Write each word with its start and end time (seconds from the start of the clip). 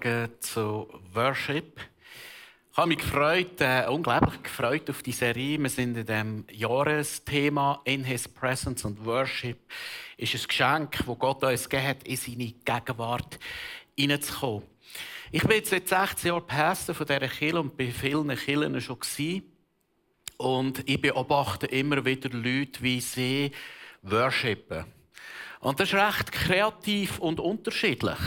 Morgen 0.00 0.30
zu 0.40 0.88
Worship. 1.12 1.78
Ich 2.70 2.76
habe 2.78 2.88
mich 2.88 2.98
gefreut, 2.98 3.60
äh, 3.60 3.86
unglaublich 3.86 4.42
gefreut 4.42 4.88
auf 4.88 5.02
die 5.02 5.12
Serie. 5.12 5.58
Wir 5.58 5.68
sind 5.68 5.94
in 5.94 6.06
dem 6.06 6.44
Jahresthema 6.50 7.82
In 7.84 8.04
His 8.04 8.26
Presence 8.26 8.86
und 8.86 9.04
Worship. 9.04 9.58
Ist 10.16 10.34
ein 10.34 10.48
Geschenk, 10.48 10.96
das 11.06 11.18
Gott 11.18 11.44
uns 11.44 11.68
gegeben 11.68 11.88
hat, 11.88 12.02
in 12.04 12.16
seine 12.16 12.52
Gegenwart 12.64 13.38
hineinzukommen. 13.94 14.62
Ich 15.32 15.42
bin 15.42 15.58
jetzt 15.58 15.68
seit 15.68 15.88
16 15.88 16.28
Jahren 16.28 16.46
Pastor 16.46 16.94
von 16.94 17.06
dieser 17.06 17.28
Kirche 17.28 17.60
und 17.60 17.76
bei 17.76 17.90
vielen 17.90 18.34
Kirchen 18.36 18.80
schon 18.80 19.00
gewesen. 19.00 19.52
Und 20.38 20.88
ich 20.88 21.00
beobachte 21.00 21.66
immer 21.66 22.02
wieder 22.06 22.30
Leute, 22.30 22.82
wie 22.82 23.02
sie 23.02 23.50
worshipen. 24.00 24.86
Und 25.58 25.78
das 25.78 25.92
ist 25.92 25.94
recht 25.94 26.32
kreativ 26.32 27.18
und 27.18 27.38
unterschiedlich. 27.38 28.18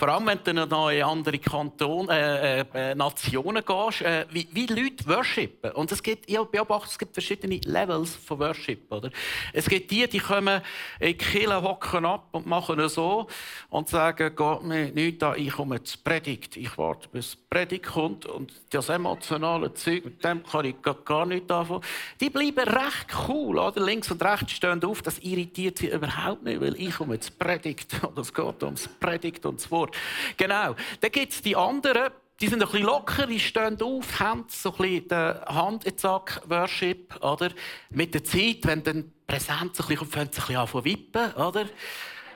Vor 0.00 0.08
allem, 0.08 0.28
wenn 0.28 0.38
du 0.42 0.88
in 0.88 1.02
andere 1.02 1.38
Kanton, 1.38 2.08
äh, 2.08 2.60
äh, 2.60 2.94
Nationen 2.94 3.62
gehst, 3.62 4.00
äh, 4.00 4.24
wie, 4.30 4.48
wie 4.50 4.64
Leute 4.64 5.06
worshipen. 5.06 5.72
Und 5.72 5.92
es 5.92 6.02
gibt, 6.02 6.26
ich 6.26 6.38
beobachte, 6.38 6.88
es 6.88 6.98
gibt 6.98 7.12
verschiedene 7.12 7.60
Levels 7.66 8.16
von 8.16 8.38
Worship. 8.38 8.90
Oder? 8.90 9.10
Es 9.52 9.68
gibt 9.68 9.90
die, 9.90 10.08
die 10.08 10.18
kommen 10.18 10.62
in 11.00 11.18
Kirche, 11.18 11.62
hocken 11.62 12.06
ab 12.06 12.28
und 12.32 12.46
machen 12.46 12.88
so 12.88 13.26
und 13.68 13.90
sagen, 13.90 14.34
geht 14.34 14.62
mir 14.62 14.90
nichts 14.90 15.22
an, 15.22 15.34
ich 15.36 15.52
komme 15.52 15.82
zur 15.82 16.02
Predigt. 16.02 16.56
Ich 16.56 16.78
warte, 16.78 17.06
bis 17.10 17.32
die 17.32 17.38
Predigt 17.50 17.84
kommt 17.84 18.24
und 18.24 18.54
das 18.70 18.88
emotionale 18.88 19.74
Zeug, 19.74 20.06
mit 20.06 20.24
dem 20.24 20.42
kann 20.44 20.64
ich 20.64 20.76
gar 21.04 21.26
nicht 21.26 21.52
anfangen. 21.52 21.82
Die 22.20 22.30
bleiben 22.30 22.66
recht 22.66 23.08
cool. 23.28 23.58
Oder? 23.58 23.84
Links 23.84 24.10
und 24.10 24.22
rechts 24.22 24.52
stehen 24.52 24.82
auf, 24.82 25.02
das 25.02 25.18
irritiert 25.18 25.76
sie 25.76 25.88
überhaupt 25.88 26.42
nicht, 26.42 26.58
weil 26.58 26.80
ich 26.80 26.96
komme 26.96 27.20
zur 27.20 27.34
Predigt. 27.38 28.00
Und 28.02 28.18
es 28.18 28.32
geht 28.32 28.62
ums 28.62 28.88
Predigt 28.88 29.44
und 29.44 29.60
das 29.60 29.70
Wort. 29.70 29.89
Genau. 30.36 30.74
Dann 31.00 31.10
gibt 31.10 31.32
es 31.32 31.42
die 31.42 31.56
anderen, 31.56 32.10
die 32.40 32.48
sind 32.48 32.62
ein 32.62 32.68
bisschen 32.68 32.86
locker, 32.86 33.26
die 33.26 33.38
stehen 33.38 33.80
auf, 33.82 34.18
haben 34.18 34.46
so 34.48 34.72
ein 34.72 34.76
bisschen 34.78 35.08
den 35.08 35.40
Hand 35.46 35.84
in 35.84 35.98
Sack, 35.98 36.40
Worship, 36.48 37.22
oder? 37.22 37.50
Mit 37.90 38.14
der 38.14 38.24
Zeit, 38.24 38.58
wenn 38.62 38.82
dann 38.82 39.12
Präsenz 39.26 39.80
ein 39.80 39.86
bisschen 39.86 40.06
fängt 40.06 40.32
es 40.32 40.38
ein 40.38 40.46
bisschen 40.46 40.56
an 40.56 40.68
zu 40.68 40.84
wippen, 40.84 41.32
oder? 41.34 41.66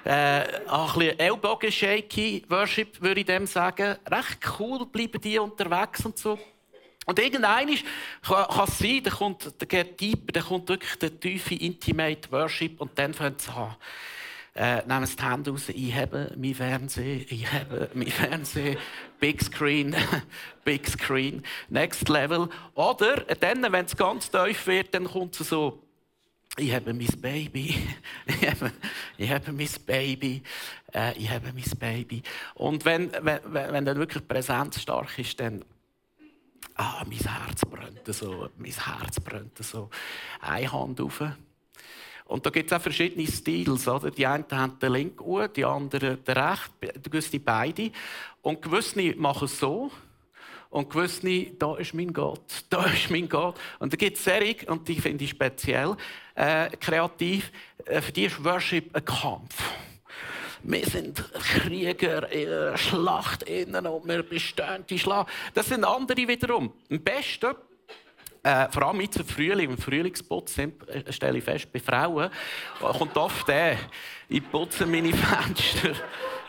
Äh, 0.04 0.10
ein 0.10 0.92
bisschen 0.94 1.18
Ellbogen-shaky 1.18 2.44
Worship, 2.48 3.00
würde 3.00 3.20
ich 3.20 3.26
dem 3.26 3.46
sagen. 3.46 3.96
Recht 4.10 4.38
cool 4.58 4.84
bleiben 4.86 5.20
die 5.20 5.38
unterwegs 5.38 6.04
und 6.04 6.18
so. 6.18 6.38
Und 7.06 7.18
irgendwann 7.18 7.68
kann 8.22 8.64
es 8.68 8.78
sein, 8.78 9.00
da 9.02 9.10
kommt 9.10 9.54
der 9.60 9.96
Tiefer, 9.96 10.32
da 10.32 10.40
kommt 10.40 10.68
wirklich 10.68 10.98
der 10.98 11.18
tiefe 11.18 11.54
Intimate 11.54 12.30
Worship 12.30 12.80
und 12.80 12.98
dann 12.98 13.12
fängt 13.12 13.40
es 13.40 13.48
an. 13.48 13.74
Äh, 14.54 14.86
nehmen 14.86 15.08
die 15.18 15.22
Hände 15.22 15.50
raus. 15.50 15.68
Ich 15.68 15.94
habe 15.94 16.32
mein 16.36 16.54
Fernsehen. 16.54 17.26
Ich 17.28 17.52
habe 17.52 17.90
mein 17.94 18.06
Fernsehen. 18.06 18.76
Big 19.18 19.42
Screen. 19.42 19.96
Big 20.64 20.88
Screen. 20.88 21.42
Next 21.68 22.08
Level. 22.08 22.48
Oder 22.74 23.16
dann, 23.16 23.62
wenn 23.72 23.84
es 23.84 23.96
ganz 23.96 24.30
tief 24.30 24.66
wird, 24.66 24.94
dann 24.94 25.04
kommt 25.04 25.40
es 25.40 25.48
so, 25.48 25.82
ich 26.56 26.72
habe 26.72 26.94
mein 26.94 27.08
Baby. 27.20 27.74
ich, 28.26 28.48
habe, 28.48 28.72
ich 29.18 29.30
habe 29.30 29.52
mein 29.52 29.68
Baby. 29.86 30.42
Äh, 30.94 31.18
ich 31.18 31.28
habe 31.28 31.52
mein 31.52 31.78
Baby. 31.78 32.22
Und 32.54 32.84
wenn, 32.84 33.10
wenn, 33.22 33.40
wenn 33.44 33.84
dann 33.84 33.98
wirklich 33.98 34.26
Präsenz 34.26 34.80
stark 34.80 35.18
ist, 35.18 35.40
dann 35.40 35.64
Ah, 36.76 37.04
mein 37.06 37.18
Herz 37.18 37.64
brennt 37.64 38.06
so, 38.12 38.48
mein 38.56 38.72
Herz 38.72 39.20
brennt 39.20 39.56
so. 39.58 39.90
Eine 40.40 40.72
Hand 40.72 41.00
auf, 41.00 41.22
und 42.26 42.46
da 42.46 42.50
gibt 42.50 42.70
es 42.70 42.76
auch 42.76 42.82
verschiedene 42.82 43.26
Stils. 43.26 43.86
Oder? 43.86 44.10
Die 44.10 44.26
einen 44.26 44.46
haben 44.50 44.78
den 44.78 44.92
linken 44.92 45.24
Uhr, 45.24 45.48
die 45.48 45.64
anderen 45.64 46.24
den 46.24 46.36
rechten, 46.36 47.02
gewisse 47.02 47.38
beide. 47.38 47.90
Und 48.42 48.62
gewisse 48.62 49.14
machen 49.16 49.44
es 49.44 49.58
so. 49.58 49.90
Und 50.70 50.90
gewisse, 50.90 51.52
da 51.58 51.76
ist 51.76 51.94
mein 51.94 52.12
Gott, 52.12 52.64
da 52.70 52.84
ist 52.86 53.10
mein 53.10 53.28
Gott. 53.28 53.56
Und 53.78 53.92
da 53.92 53.96
gibt 53.96 54.16
es 54.16 54.24
Serie, 54.24 54.56
und 54.66 54.88
die 54.88 55.00
finde 55.00 55.22
ich 55.22 55.30
speziell, 55.30 55.96
äh, 56.34 56.68
kreativ, 56.80 57.52
äh, 57.84 58.00
für 58.00 58.10
die 58.10 58.24
ist 58.24 58.42
Worship 58.42 58.94
ein 58.96 59.04
Kampf. 59.04 59.62
Wir 60.64 60.84
sind 60.86 61.22
Krieger 61.34 62.28
in 62.32 62.48
der 62.48 62.76
Schlacht 62.78 63.42
und 63.48 64.08
wir 64.08 64.22
bestehen 64.22 64.84
die 64.88 64.98
Schlacht. 64.98 65.30
Das 65.52 65.66
sind 65.66 65.84
andere 65.84 66.26
wiederum. 66.26 66.72
Am 66.90 67.00
besten 67.00 67.54
äh, 68.44 68.70
vor 68.70 68.82
allem 68.82 69.00
jetzt 69.00 69.16
im 69.16 69.26
Frühling, 69.26 69.70
im 69.70 69.78
Frühlingsputz, 69.78 70.58
äh, 70.58 70.70
stelle 71.10 71.38
ich 71.38 71.44
fest, 71.44 71.72
bei 71.72 71.80
Frauen 71.80 72.26
äh, 72.26 72.98
kommt 72.98 73.16
oft 73.16 73.48
der, 73.48 73.78
ich 74.28 74.48
putze 74.50 74.86
meine 74.86 75.12
Fenster. 75.12 75.92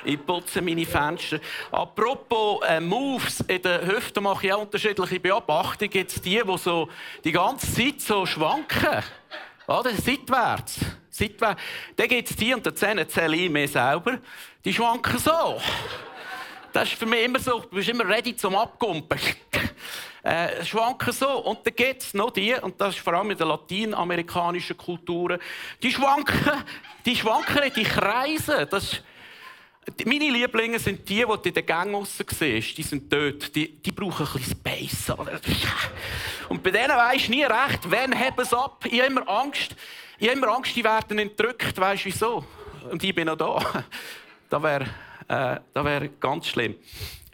Ich 0.03 0.23
putze 0.23 0.61
meine 0.61 0.85
Fenster. 0.85 1.39
Apropos 1.71 2.61
äh, 2.67 2.79
Moves, 2.79 3.39
in 3.47 3.61
der 3.61 3.87
Hüfte 3.87 4.21
mache 4.21 4.45
ich 4.45 4.53
auch 4.53 4.61
unterschiedliche 4.61 5.19
Beobachtungen. 5.19 5.91
Jetzt 5.91 6.23
die, 6.23 6.41
die 6.45 6.57
so 6.57 6.87
die 7.23 7.31
ganze 7.31 7.73
Zeit 7.73 8.01
so 8.01 8.25
schwanken. 8.25 9.03
Oder? 9.67 9.91
Seitwärts. 9.95 10.79
Seitwärts. 11.09 11.61
Dann 11.95 12.07
gibt 12.07 12.29
es 12.29 12.35
die, 12.35 12.53
und 12.53 12.77
Zähne 12.77 13.07
zähle 13.07 13.35
ich 13.35 13.49
mir 13.49 13.67
selber, 13.67 14.19
die 14.63 14.73
schwanken 14.73 15.17
so. 15.17 15.59
Das 16.75 16.89
ist 16.89 16.99
für 16.99 17.05
mich 17.05 17.23
immer 17.23 17.39
so, 17.39 17.61
du 17.61 17.69
bist 17.69 17.87
immer 17.87 18.05
ready 18.05 18.35
zum 18.35 18.53
Abkumpen 18.53 19.17
äh, 20.23 20.65
schwanken 20.65 21.13
so. 21.13 21.37
Und 21.37 21.65
dann 21.65 21.73
gibt 21.73 22.01
es 22.01 22.13
noch 22.13 22.31
die, 22.31 22.53
und 22.53 22.81
das 22.81 22.95
ist 22.95 23.01
vor 23.01 23.13
allem 23.13 23.31
in 23.31 23.37
den 23.37 23.47
lateinamerikanischen 23.47 24.75
Kulturen, 24.75 25.39
die 25.81 25.89
schwanken, 25.89 26.51
die 27.05 27.15
schwanken 27.15 27.71
die 27.73 27.83
Kreise. 27.83 28.67
Das 28.69 29.01
meine 30.05 30.29
Lieblinge 30.29 30.77
sind 30.77 31.07
die, 31.07 31.23
die 31.23 31.47
in 31.47 31.53
den 31.53 31.65
Gang 31.65 31.93
draussen 31.93 32.25
siehst. 32.29 32.77
Die 32.77 32.83
sind 32.83 33.13
dort. 33.13 33.55
Die, 33.55 33.81
die 33.81 33.91
brauchen 33.93 34.27
ein 34.27 34.33
bisschen 34.33 34.57
Space. 34.57 35.09
Und 36.49 36.61
bei 36.61 36.71
denen 36.71 36.89
weisst 36.89 37.27
du 37.27 37.31
nie 37.31 37.45
recht, 37.45 37.89
wann 37.89 38.19
haben 38.19 38.43
sie 38.43 38.57
ab. 38.57 38.83
Ich 38.85 38.99
habe 38.99 39.11
immer 39.11 39.29
Angst. 39.29 39.77
Ich 40.19 40.27
habe 40.27 40.37
immer 40.37 40.49
Angst, 40.49 40.75
die 40.75 40.83
werden 40.83 41.19
entrückt. 41.19 41.79
Weisst 41.79 42.03
du 42.03 42.09
wieso? 42.09 42.45
Und 42.91 43.01
ich 43.01 43.15
bin 43.15 43.27
noch 43.27 43.37
da. 43.37 43.85
Das 44.47 44.61
wäre 44.61 44.85
äh, 45.27 45.57
wär 45.73 46.07
ganz 46.19 46.47
schlimm. 46.47 46.75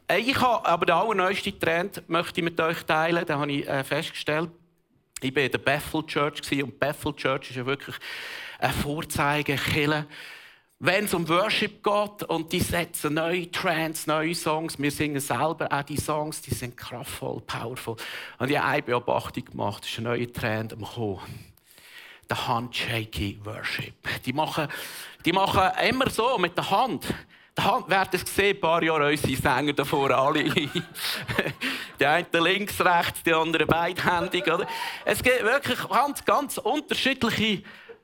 Äh, 0.07 0.19
ich 0.19 0.39
habe 0.39 0.65
aber 0.65 0.85
den 0.85 0.95
allerneuesten 0.95 1.59
Trend 1.59 2.03
möchte 2.09 2.41
ich 2.41 2.43
mit 2.43 2.59
euch 2.59 2.83
teilen. 2.83 3.25
Den 3.25 3.37
habe 3.37 3.51
ich 3.51 3.67
äh, 3.67 3.83
festgestellt. 3.83 4.49
Ich 5.21 5.35
war 5.35 5.43
in 5.43 5.51
der 5.51 5.59
Bethel 5.59 6.03
Church 6.05 6.51
und 6.51 6.79
Bethel 6.79 7.13
Church 7.13 7.51
ist 7.51 7.55
ja 7.55 7.65
wirklich 7.65 7.95
ein 8.59 8.73
Vorzeigekiller. 8.73 10.07
Wenn 10.83 11.05
es 11.05 11.13
um 11.13 11.29
Worship 11.29 11.83
geht 11.83 12.23
und 12.27 12.51
die 12.51 12.59
setzen 12.59 13.13
neue 13.13 13.51
Trends, 13.51 14.07
neue 14.07 14.33
Songs, 14.33 14.79
wir 14.79 14.89
singen 14.89 15.19
selber 15.19 15.71
auch 15.71 15.83
die 15.83 15.97
Songs, 15.97 16.41
die 16.41 16.55
sind 16.55 16.75
kraftvoll, 16.75 17.39
powerful. 17.41 17.97
Und 18.39 18.49
ich 18.49 18.57
habe 18.57 18.67
eine 18.67 18.81
Beobachtung 18.81 19.45
gemacht, 19.45 19.83
es 19.83 19.91
ist 19.91 19.99
ein 19.99 20.05
neuer 20.05 20.33
Trend 20.33 20.73
am 20.73 20.81
Kommen. 20.81 21.53
Der 22.27 22.47
Handshaky 22.47 23.39
Worship. 23.43 23.93
Die 24.25 24.33
machen, 24.33 24.67
die 25.23 25.33
machen 25.33 25.69
immer 25.87 26.09
so 26.09 26.39
mit 26.39 26.57
der 26.57 26.71
Hand. 26.71 27.05
Da 27.53 27.83
werden 27.87 28.09
es 28.13 28.23
gesehen, 28.23 28.55
ein 28.55 28.61
paar 28.61 28.81
Jahre 28.81 29.09
unsere 29.09 29.35
Sänger 29.35 29.73
davor 29.73 30.09
alle. 30.11 30.43
die 31.99 32.05
einen 32.05 32.25
links, 32.31 32.79
rechts, 32.79 33.23
die 33.23 33.33
anderen 33.33 33.67
beidhändig. 33.67 34.47
Oder? 34.47 34.65
Es 35.03 35.21
gibt 35.21 35.43
wirklich 35.43 35.79
ganz, 35.89 36.23
ganz 36.23 36.57
unterschiedliche 36.57 37.63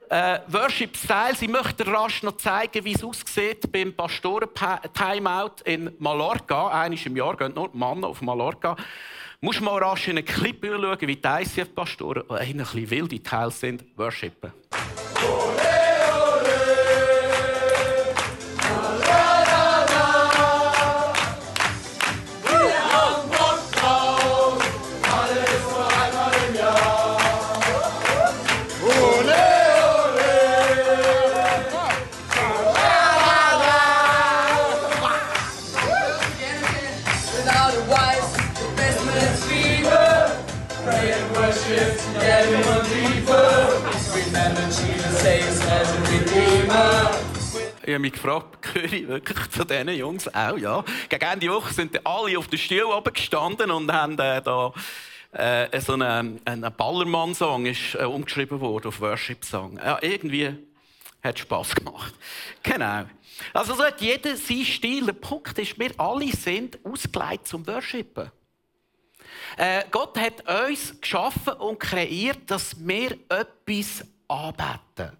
äh, 0.09 0.39
Worship-Styles. 0.47 1.41
Ich 1.41 1.49
möchte 1.49 1.87
rasch 1.87 2.23
noch 2.23 2.37
zeigen, 2.37 2.83
wie 2.83 2.93
es 2.93 3.03
aussieht 3.03 3.71
beim 3.71 3.93
Pastoren-Timeout 3.93 5.63
in 5.63 5.93
Mallorca. 5.99 6.67
Einmal 6.67 6.99
im 7.05 7.15
Jahr 7.15 7.37
gehen 7.37 7.53
nur 7.53 7.69
Männer 7.73 8.07
auf 8.07 8.21
Mallorca. 8.21 8.75
Muss 9.39 9.61
mal 9.61 9.81
rasch 9.81 10.07
in 10.07 10.17
einen 10.17 10.25
Clip 10.25 10.57
schauen, 10.65 10.97
wie 11.01 11.15
die 11.15 11.27
ICF-Pastoren, 11.27 12.23
die 12.27 12.33
ein 12.33 12.57
bisschen 12.57 12.89
wilde 12.89 13.21
Teils 13.21 13.59
sind, 13.59 13.85
worshipen. 13.95 14.51
Habe 47.97 48.01
mich 48.03 48.13
gefragt, 48.13 48.61
gehöre 48.73 48.93
ich 48.93 49.07
wirklich 49.07 49.49
zu 49.49 49.65
diesen 49.65 49.89
Jungs 49.89 50.27
auch? 50.27 50.57
Ja. 50.57 50.83
Gegen 51.09 51.25
Ende 51.25 51.49
Woche 51.49 51.73
sind 51.73 52.05
alle 52.05 52.37
auf 52.37 52.47
den 52.47 52.59
Stuhl 52.59 53.01
gestanden 53.11 53.71
und 53.71 53.91
haben 53.91 54.13
äh, 54.19 54.41
da 54.41 54.71
äh, 55.31 55.81
so 55.81 55.93
einen, 55.93 56.39
einen 56.45 56.73
Ballermann-Song 56.75 57.65
äh, 57.65 58.03
umgeschrieben 58.03 58.59
worden 58.59 58.87
auf 58.87 59.01
Worship-Song. 59.01 59.77
Ja, 59.77 59.97
irgendwie 60.01 60.55
Hat 61.23 61.39
Spass 61.39 61.73
gemacht. 61.73 62.13
Genau. 62.61 63.05
Also 63.53 63.73
so 63.73 63.83
hat 63.83 63.99
jeder 63.99 64.35
sein 64.35 64.63
Stil. 64.63 65.05
Der 65.07 65.13
Punkt 65.13 65.57
ist, 65.57 65.79
wir 65.79 65.91
alle 65.97 66.31
sind 66.31 66.77
ausgelegt 66.83 67.47
zum 67.47 67.65
Worshipen. 67.65 68.31
Äh, 69.57 69.85
Gott 69.89 70.19
hat 70.19 70.43
uns 70.69 71.01
geschaffen 71.01 71.53
und 71.53 71.79
kreiert, 71.79 72.39
dass 72.45 72.75
wir 72.79 73.17
etwas 73.29 74.05
anbeten. 74.27 75.17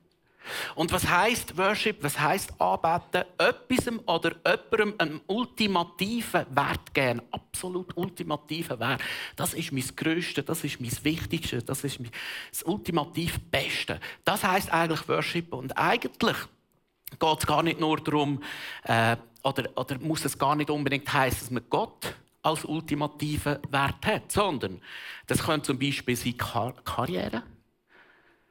Und 0.75 0.91
was 0.91 1.07
heißt 1.07 1.57
Worship? 1.57 2.03
Was 2.03 2.19
heißt 2.19 2.59
anbeten? 2.59 3.23
Etwas 3.37 3.87
oder 4.05 4.35
jemandem 4.45 4.95
einen 4.97 5.21
ultimativen 5.27 6.45
Wert 6.49 6.93
geben. 6.93 7.21
Absolut 7.31 7.95
ultimativen 7.95 8.79
Wert. 8.79 9.01
Das 9.35 9.53
ist 9.53 9.71
mein 9.71 9.83
Größte, 9.95 10.43
das 10.43 10.63
ist 10.63 10.79
mein 10.79 10.91
Wichtigste, 11.03 11.61
das 11.61 11.83
ist 11.83 11.99
das 12.51 12.63
ultimativ 12.63 13.39
Beste. 13.51 13.99
Das 14.23 14.43
heißt 14.43 14.71
eigentlich 14.71 15.07
Worship. 15.07 15.53
Und 15.53 15.77
eigentlich 15.77 16.37
geht 17.19 17.39
es 17.39 17.47
gar 17.47 17.63
nicht 17.63 17.79
nur 17.79 17.97
darum, 17.97 18.41
äh, 18.83 19.15
oder, 19.43 19.69
oder 19.75 19.99
muss 19.99 20.25
es 20.25 20.37
gar 20.37 20.55
nicht 20.55 20.69
unbedingt 20.69 21.11
heißen, 21.11 21.39
dass 21.39 21.51
man 21.51 21.63
Gott 21.69 22.15
als 22.41 22.65
ultimativen 22.65 23.59
Wert 23.69 24.05
hat, 24.05 24.31
sondern 24.31 24.81
das 25.27 25.43
könnte 25.43 25.67
zum 25.67 25.79
Beispiel 25.79 26.15
sein 26.15 26.37
Kar 26.37 26.73
Karriere 26.83 27.43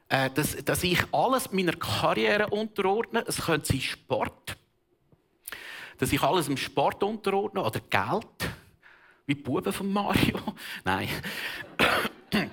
äh, 0.09 0.31
dass, 0.31 0.57
dass 0.65 0.85
ich 0.85 1.03
alles 1.13 1.51
meiner 1.53 1.73
Karriere 1.73 2.49
unterordne. 2.49 3.25
Es 3.27 3.45
könnte 3.45 3.67
sein 3.67 3.81
Sport. 3.81 4.57
Dass 5.99 6.13
ich 6.13 6.23
alles 6.23 6.49
im 6.49 6.57
Sport 6.57 7.03
unterordne 7.03 7.63
oder 7.63 7.81
Geld. 7.81 8.51
Wie 9.27 9.35
die 9.35 9.43
Buben 9.43 9.73
von 9.73 9.93
Mario. 9.93 10.39
Nein. 10.85 11.09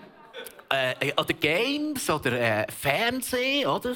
äh, 0.69 1.13
oder 1.13 1.33
Games 1.33 2.09
oder 2.09 2.31
äh, 2.33 2.71
Fernsehen, 2.71 3.67
oder? 3.67 3.95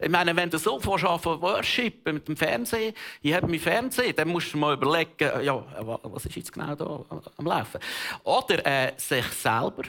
Ich 0.00 0.10
meine, 0.10 0.36
wenn 0.36 0.48
du 0.48 0.58
so 0.58 0.78
von 0.78 1.02
Worship 1.02 2.06
mit 2.06 2.28
dem 2.28 2.36
Fernsehen, 2.36 2.94
ich 3.20 3.34
habe 3.34 3.48
mein 3.48 3.58
Fernsehen, 3.58 4.14
dann 4.14 4.28
musst 4.28 4.54
du 4.54 4.58
mal 4.58 4.74
überlegen, 4.74 5.42
ja, 5.42 5.64
was 6.04 6.24
ist 6.24 6.36
jetzt 6.36 6.52
genau 6.52 6.74
da 6.76 7.04
am 7.36 7.46
Laufen? 7.46 7.80
Oder 8.22 8.64
äh, 8.64 8.92
sich 8.96 9.26
selber. 9.26 9.82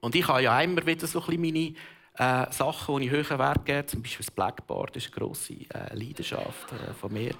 Und 0.00 0.14
ich 0.14 0.26
habe 0.28 0.42
ja 0.42 0.60
immer 0.60 0.84
wieder 0.86 1.06
so 1.06 1.22
ein 1.22 1.40
meine 1.40 1.74
äh, 2.18 2.52
Sachen, 2.52 2.98
die 2.98 3.06
ich 3.06 3.10
höher 3.10 3.38
Wert 3.38 3.64
gebe. 3.64 3.86
Zum 3.86 4.02
Beispiel 4.02 4.26
das 4.26 4.34
Blackboard 4.34 4.96
ist 4.96 5.06
eine 5.06 5.14
grosse 5.14 5.54
äh, 5.54 5.94
Leidenschaft 5.94 6.72
äh, 6.72 6.92
von 6.94 7.12
mir. 7.12 7.34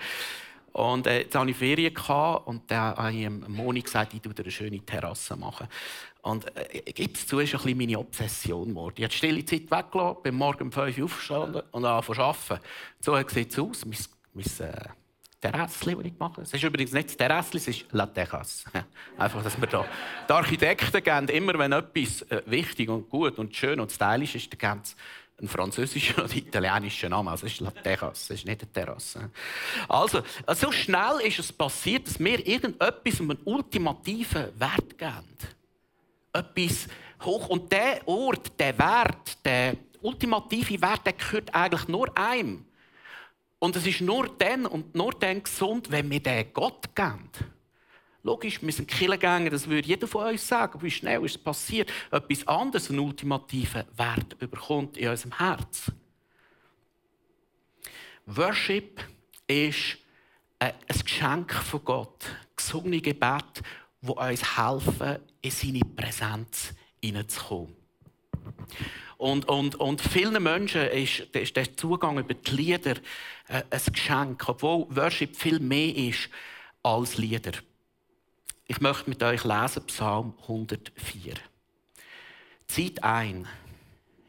Und 0.72 1.06
äh, 1.06 1.22
jetzt 1.22 1.34
hatte 1.34 1.50
ich 1.50 1.56
Ferien 1.56 1.94
und 2.44 2.70
dann 2.70 2.96
habe 2.96 3.12
ich 3.12 3.28
Moni 3.28 3.82
gesagt, 3.82 4.14
ich 4.14 4.24
würde 4.24 4.42
eine 4.42 4.52
schöne 4.52 4.80
Terrasse 4.80 5.34
machen. 5.36 5.66
Und 6.22 6.46
äh, 6.56 6.82
es 6.96 7.26
zu, 7.26 7.40
ist 7.40 7.54
ein 7.54 7.76
meine 7.76 7.98
Obsession 7.98 8.68
geworden. 8.68 8.94
Ich 8.98 9.04
habe 9.04 9.10
die 9.10 9.16
stille 9.16 9.44
Zeit 9.44 9.70
weggelassen, 9.70 10.22
bin 10.22 10.34
morgen 10.34 10.64
um 10.64 10.72
5 10.72 10.98
Uhr 10.98 11.04
aufgestanden 11.06 11.62
und 11.72 11.84
angefangen 11.84 12.16
zu 12.16 12.22
arbeiten. 12.22 12.64
So 13.00 13.34
sieht 13.34 13.52
es 13.52 13.58
aus. 13.58 13.84
Mein, 13.84 13.98
mein, 14.34 14.68
äh, 14.68 14.88
Terrassli, 15.40 15.94
das 15.94 16.04
ich 16.04 16.18
mache. 16.18 16.42
Es 16.42 16.52
ist 16.52 16.62
übrigens 16.64 16.92
nicht 16.92 17.08
das 17.08 17.16
Terrassli, 17.16 17.58
es 17.58 17.68
ist 17.68 17.84
La 17.92 18.06
Terrasse. 18.06 18.68
Einfach, 19.18 19.42
dass 19.42 19.60
wir 19.60 19.68
da. 19.68 19.84
Die 20.28 20.32
Architekten 20.32 21.02
geben 21.02 21.28
immer, 21.28 21.58
wenn 21.58 21.72
etwas 21.72 22.22
äh, 22.22 22.42
wichtig 22.46 22.88
und 22.88 23.08
gut 23.08 23.38
und 23.38 23.54
schön 23.54 23.78
und 23.78 23.92
stylisch 23.92 24.34
ist, 24.34 24.52
dann 24.52 24.58
geben 24.58 24.82
einen 25.38 25.48
französischen 25.48 26.16
oder 26.22 26.34
italienischen 26.34 27.10
Namen. 27.10 27.28
Also 27.28 27.46
es 27.46 27.52
ist 27.52 27.60
La 27.60 27.70
Terrasse, 27.70 28.34
es 28.34 28.40
ist 28.40 28.46
nicht 28.46 28.62
eine 28.62 28.72
Terrasse. 28.72 29.30
Also, 29.88 30.22
so 30.54 30.72
schnell 30.72 31.20
ist 31.24 31.38
es 31.38 31.52
passiert, 31.52 32.08
dass 32.08 32.18
wir 32.18 32.44
irgendetwas 32.44 33.20
einen 33.20 33.38
ultimativen 33.44 34.48
Wert 34.58 34.98
geben. 34.98 35.36
Etwas 36.32 36.88
hoch. 37.22 37.48
Und 37.48 37.70
der 37.70 38.06
Ort, 38.06 38.58
der 38.58 38.76
Wert, 38.76 39.44
der 39.44 39.76
ultimative 40.02 40.80
Wert, 40.80 41.06
der 41.06 41.12
gehört 41.12 41.54
eigentlich 41.54 41.88
nur 41.88 42.16
einem. 42.16 42.64
Und 43.58 43.76
es 43.76 43.86
ist 43.86 44.00
nur 44.00 44.28
dann 44.38 44.66
und 44.66 44.94
nur 44.94 45.12
dann 45.12 45.42
gesund, 45.42 45.90
wenn 45.90 46.10
wir 46.10 46.20
den 46.20 46.52
Gott 46.52 46.94
geben. 46.94 47.30
Logisch, 48.22 48.60
wir 48.62 48.72
sind 48.72 48.88
Killengänger, 48.88 49.50
das 49.50 49.68
würde 49.68 49.88
jeder 49.88 50.06
von 50.06 50.28
uns 50.28 50.46
sagen. 50.46 50.82
Wie 50.82 50.90
schnell 50.90 51.24
ist 51.24 51.36
es 51.36 51.42
passiert? 51.42 51.90
Etwas 52.10 52.46
anderes, 52.46 52.90
einen 52.90 52.98
ultimativen 52.98 53.84
Wert 53.96 54.36
überkommt 54.40 54.96
in 54.96 55.08
unserem 55.08 55.38
Herz. 55.38 55.90
Worship 58.26 59.00
ist 59.46 59.98
ein 60.58 60.74
Geschenk 61.02 61.54
von 61.54 61.84
Gott. 61.84 62.24
Gesungene 62.54 63.00
Gebet, 63.00 63.62
die 64.02 64.10
uns 64.10 64.58
helfen, 64.58 65.18
in 65.40 65.50
seine 65.50 65.80
Präsenz 65.80 66.74
hineinzukommen. 67.02 67.74
Und, 69.18 69.48
und, 69.48 69.74
und 69.74 70.00
vielen 70.00 70.40
Menschen 70.42 70.82
ist, 70.82 71.20
ist 71.34 71.56
der 71.56 71.76
Zugang 71.76 72.18
über 72.18 72.34
die 72.34 72.50
Lieder 72.52 72.94
äh, 73.48 73.64
ein 73.68 73.92
Geschenk, 73.92 74.48
obwohl 74.48 74.86
Worship 74.94 75.34
viel 75.36 75.58
mehr 75.58 75.94
ist 75.94 76.30
als 76.84 77.18
Lieder. 77.18 77.52
Ich 78.68 78.80
möchte 78.80 79.10
mit 79.10 79.22
euch 79.24 79.42
lesen 79.42 79.84
Psalm 79.86 80.34
104. 80.42 81.34
Zieht 82.68 83.02
ein 83.02 83.48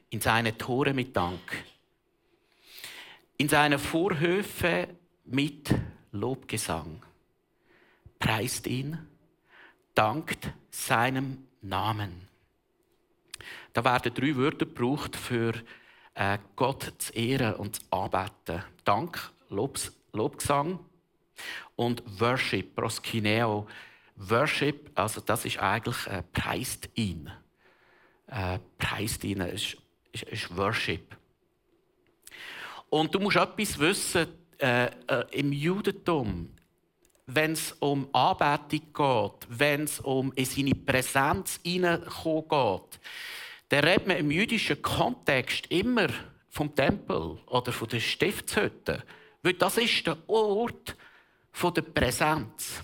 in 0.10 0.22
seine 0.22 0.58
Tore 0.58 0.94
mit 0.96 1.16
Dank, 1.16 1.40
in 3.38 3.48
seine 3.48 3.78
Vorhöfe 3.78 4.88
mit 5.26 5.70
Lobgesang. 6.12 7.04
Preist 8.18 8.66
ihn, 8.66 8.98
dankt 9.94 10.52
seinem 10.72 11.46
Namen. 11.62 12.29
Da 13.80 13.86
werden 13.86 14.14
drei 14.14 14.36
Wörter 14.36 14.66
gebraucht 14.66 15.16
für 15.16 15.54
äh, 16.14 16.38
Gott 16.58 16.92
zu 16.98 17.14
ehren 17.14 17.54
und 17.54 17.78
zu 17.78 17.82
anbeten. 17.92 18.62
Dank, 18.84 19.32
Lobs, 19.48 19.94
Lobgesang 20.12 20.80
und 21.78 22.04
Worship, 22.20 22.76
Proskineo. 22.76 23.68
Worship, 24.18 24.92
also 24.96 25.22
das 25.22 25.46
ist 25.46 25.60
eigentlich 25.60 26.08
äh, 26.08 26.24
preist 26.34 26.90
ihn. 26.96 27.32
Äh, 28.28 28.60
preist 28.78 29.24
ihn 29.24 29.40
ist, 29.40 29.78
ist, 30.12 30.24
ist, 30.24 30.58
Worship. 30.58 31.16
Und 32.90 33.16
du 33.16 33.20
musst 33.22 33.38
etwas 33.38 33.80
wissen, 33.80 34.28
äh, 34.58 34.88
äh, 34.88 34.92
im 35.32 35.54
Judentum, 35.54 36.54
wenn 37.28 37.54
es 37.54 37.72
um 37.80 38.14
Anbetung 38.14 38.82
geht, 38.94 39.48
wenn 39.48 39.84
es 39.86 40.02
um 40.02 40.34
in 40.34 40.44
seine 40.44 40.76
Präsenz 40.76 41.62
hineinkommen 41.64 42.50
geht, 42.50 43.00
dann 43.70 43.84
redet 43.84 44.08
man 44.08 44.18
im 44.18 44.32
jüdischen 44.32 44.82
Kontext 44.82 45.68
immer 45.70 46.08
vom 46.50 46.74
Tempel 46.76 47.38
oder 47.48 47.72
von 47.72 47.88
der 47.88 48.00
Stiftshütte. 48.00 49.04
Weil 49.44 49.54
das 49.54 49.78
ist 49.78 50.06
der 50.06 50.18
Ort 50.28 50.96
der 51.76 51.82
Präsenz. 51.82 52.84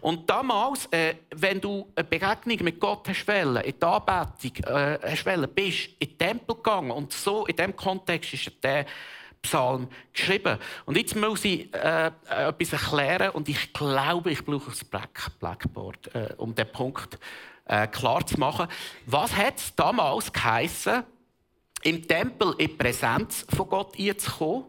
Und 0.00 0.28
damals, 0.28 0.86
äh, 0.86 1.14
wenn 1.34 1.60
du 1.60 1.90
eine 1.94 2.04
Begegnung 2.04 2.64
mit 2.64 2.80
Gott 2.80 3.08
hast 3.08 3.26
wollen, 3.28 3.62
in 3.64 3.74
die 3.78 3.86
Anbetung 3.86 4.64
äh, 4.64 4.98
hast 5.02 5.26
wollen, 5.26 5.48
bist 5.54 5.90
in 5.98 6.08
den 6.08 6.18
Tempel 6.18 6.56
gegangen 6.56 6.90
und 6.90 7.12
so 7.12 7.46
in 7.46 7.56
diesem 7.56 7.76
Kontext 7.76 8.32
ist 8.34 8.50
der 8.62 8.86
Psalm 9.42 9.88
geschrieben. 10.12 10.58
Und 10.86 10.96
jetzt 10.96 11.14
muss 11.16 11.44
ich 11.44 11.72
äh, 11.74 12.10
etwas 12.28 12.72
erklären 12.72 13.30
und 13.30 13.48
ich 13.48 13.72
glaube, 13.72 14.32
ich 14.32 14.44
brauche 14.44 14.70
das 14.70 14.84
Blackboard, 14.84 16.14
äh, 16.14 16.34
um 16.38 16.54
den 16.54 16.70
Punkt 16.70 17.12
zu 17.12 17.18
äh, 17.68 17.86
klar 17.86 18.26
zu 18.26 18.38
machen. 18.38 18.66
Was 19.06 19.36
hat 19.36 19.58
es 19.58 19.74
damals 19.74 20.32
geheissen, 20.32 21.04
im 21.82 22.06
Tempel 22.06 22.54
in 22.58 22.68
die 22.68 22.74
Präsenz 22.74 23.46
von 23.54 23.68
Gott 23.68 23.98
einzukommen? 23.98 24.64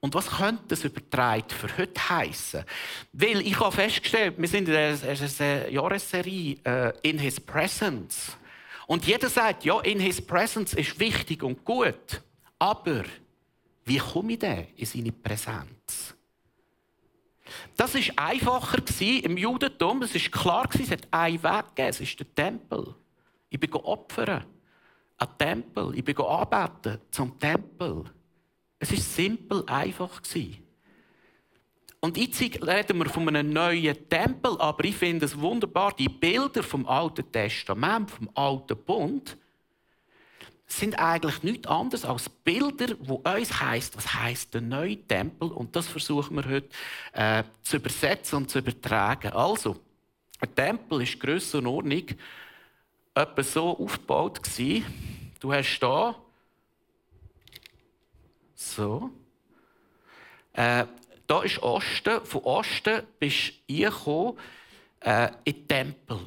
Und 0.00 0.14
was 0.14 0.28
könnte 0.28 0.62
das 0.68 0.84
übertragen 0.84 1.48
für 1.48 1.78
heute 1.78 2.08
heißen? 2.08 2.64
Weil 3.12 3.40
ich 3.40 3.58
habe 3.58 3.74
festgestellt, 3.74 4.34
wir 4.36 4.46
sind 4.46 4.68
in 4.68 4.74
einer 4.76 5.68
Jahresserie 5.68 6.58
äh, 6.64 6.92
in 7.02 7.18
His 7.18 7.40
Presence. 7.40 8.36
Und 8.86 9.06
jeder 9.06 9.28
sagt, 9.28 9.64
ja, 9.64 9.80
in 9.80 9.98
His 9.98 10.24
Presence 10.24 10.74
ist 10.74 11.00
wichtig 11.00 11.42
und 11.42 11.64
gut. 11.64 12.22
Aber 12.58 13.04
wie 13.84 13.98
komme 13.98 14.34
ich 14.34 14.38
denn 14.38 14.66
in 14.76 14.86
seine 14.86 15.12
Präsenz? 15.12 16.15
Das 17.76 17.94
war 17.94 18.02
einfacher 18.16 18.78
im 19.00 19.36
Judentum. 19.36 20.02
Es 20.02 20.14
war 20.14 20.40
klar, 20.42 20.68
es 20.78 20.90
hat 20.90 21.08
einen 21.10 21.42
Weg 21.42 21.66
gegeben. 21.68 21.88
Es 21.88 22.00
ist 22.00 22.18
der 22.18 22.34
Tempel. 22.34 22.94
Ich 23.48 23.60
bin 23.60 23.72
opfern. 23.72 24.44
An 25.18 25.28
Tempel. 25.38 25.94
Ich 25.96 26.04
bin 26.04 26.16
anbeten 26.18 26.98
zum 27.10 27.38
Tempel. 27.38 28.04
Es 28.78 28.90
war 28.90 28.98
simpel, 28.98 29.64
einfach. 29.66 30.20
Und 32.00 32.16
jetzt 32.18 32.40
reden 32.40 32.98
wir 32.98 33.06
von 33.06 33.28
einem 33.28 33.52
neuen 33.52 34.08
Tempel, 34.08 34.56
aber 34.60 34.84
ich 34.84 34.96
finde 34.96 35.24
es 35.24 35.38
wunderbar, 35.38 35.92
die 35.98 36.08
Bilder 36.08 36.62
vom 36.62 36.86
Alten 36.86 37.30
Testament, 37.32 38.10
vom 38.10 38.30
Alten 38.34 38.76
Bund, 38.76 39.36
sind 40.66 40.98
eigentlich 40.98 41.42
nichts 41.42 41.68
anderes 41.68 42.04
als 42.04 42.28
Bilder, 42.28 42.96
wo 43.00 43.16
uns 43.16 43.60
heißt, 43.60 43.96
was 43.96 44.14
heißt 44.14 44.52
der 44.54 44.60
neue 44.60 44.96
Tempel 44.96 45.48
und 45.50 45.76
das 45.76 45.86
versuchen 45.86 46.36
wir 46.36 46.44
heute 46.44 46.68
äh, 47.12 47.44
zu 47.62 47.76
übersetzen 47.76 48.38
und 48.38 48.50
zu 48.50 48.58
übertragen. 48.58 49.32
Also, 49.32 49.76
ein 50.40 50.54
Tempel 50.54 51.02
ist 51.02 51.20
Grössenordnung 51.20 52.06
etwa 53.14 53.42
so 53.42 53.78
aufgebaut 53.78 54.42
gewesen. 54.42 54.84
Du 55.40 55.52
hast 55.52 55.78
da 55.80 56.14
So. 58.54 59.10
Äh, 60.54 60.86
da 61.26 61.42
ist 61.42 61.62
Osten. 61.62 62.24
Von 62.24 62.42
Osten 62.42 63.02
bist 63.18 63.52
du 63.68 64.36
äh, 65.00 65.28
in 65.44 65.54
den 65.54 65.68
Tempel. 65.68 66.20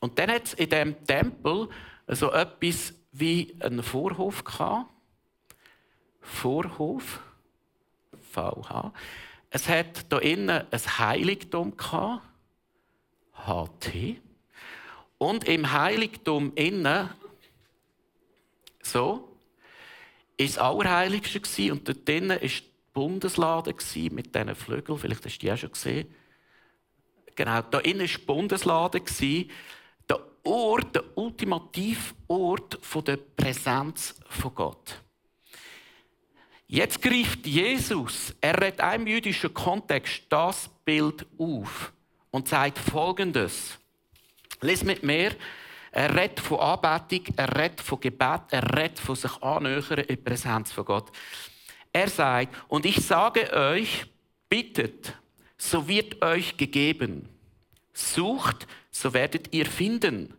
Und 0.00 0.18
dann 0.18 0.30
hat 0.30 0.44
es 0.44 0.54
in 0.54 0.68
diesem 0.68 1.06
Tempel 1.06 1.68
so 2.08 2.32
etwas 2.32 2.92
wie 3.14 3.56
einen 3.60 3.82
Vorhof 3.82 4.44
gehabt. 4.44 4.90
Vorhof. 6.20 7.20
VH. 8.32 8.92
Es 9.50 9.68
hat 9.68 10.06
hier 10.10 10.22
innen 10.22 10.66
ein 10.68 10.98
Heiligtum 10.98 11.76
gehabt. 11.76 12.22
HT. 13.46 14.20
Und 15.18 15.44
im 15.44 15.70
Heiligtum 15.70 16.52
innen, 16.56 17.10
so, 18.82 19.36
ist 20.36 20.56
das 20.56 20.62
Allerheiligste 20.64 21.72
und 21.72 21.88
dort 21.88 22.08
drinnen 22.08 22.30
war 22.30 22.38
die 22.38 22.62
Bundeslade 22.92 23.74
mit 24.10 24.34
diesen 24.34 24.54
Flügeln. 24.56 24.98
Vielleicht 24.98 25.24
hast 25.24 25.36
du 25.36 25.38
die 25.38 25.52
auch 25.52 25.56
schon 25.56 25.72
gesehen. 25.72 26.12
Genau, 27.36 27.62
da 27.62 27.78
innen 27.78 28.00
war 28.00 28.06
die 28.06 28.18
Bundeslade, 28.18 29.00
der 29.00 29.46
Ort, 30.44 30.94
der 30.94 31.04
ultimative 31.16 32.14
Ort 32.28 32.78
der 33.06 33.16
Präsenz 33.16 34.14
von 34.28 34.54
Gott. 34.54 35.00
Jetzt 36.66 37.00
greift 37.00 37.46
Jesus, 37.46 38.34
er 38.40 38.60
redet 38.60 38.80
einem 38.80 39.06
jüdischen 39.06 39.52
Kontext 39.52 40.24
das 40.28 40.68
Bild 40.84 41.26
auf 41.38 41.92
und 42.30 42.48
sagt 42.48 42.78
Folgendes. 42.78 43.78
Lies 44.60 44.82
mit 44.82 45.02
mir. 45.02 45.36
Er 45.92 46.12
redet 46.16 46.40
von 46.40 46.58
Anbetung, 46.58 47.32
er 47.36 47.56
redet 47.56 47.80
von 47.80 48.00
Gebet, 48.00 48.40
er 48.50 48.76
redet 48.76 48.98
von 48.98 49.14
sich 49.14 49.40
annähern 49.40 50.00
in 50.00 50.24
Präsenz 50.24 50.72
von 50.72 50.84
Gott. 50.84 51.12
Er 51.92 52.08
sagt, 52.08 52.52
und 52.66 52.84
ich 52.84 52.96
sage 53.06 53.52
euch, 53.52 54.06
bittet, 54.48 55.14
so 55.56 55.86
wird 55.86 56.20
euch 56.20 56.56
gegeben. 56.56 57.28
Sucht, 57.94 58.66
so 58.90 59.14
werdet 59.14 59.54
ihr 59.54 59.66
finden. 59.66 60.34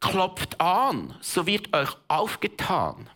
Klopft 0.00 0.60
an, 0.60 1.14
so 1.20 1.46
wird 1.46 1.74
euch 1.74 1.90
aufgetan. 2.08 3.10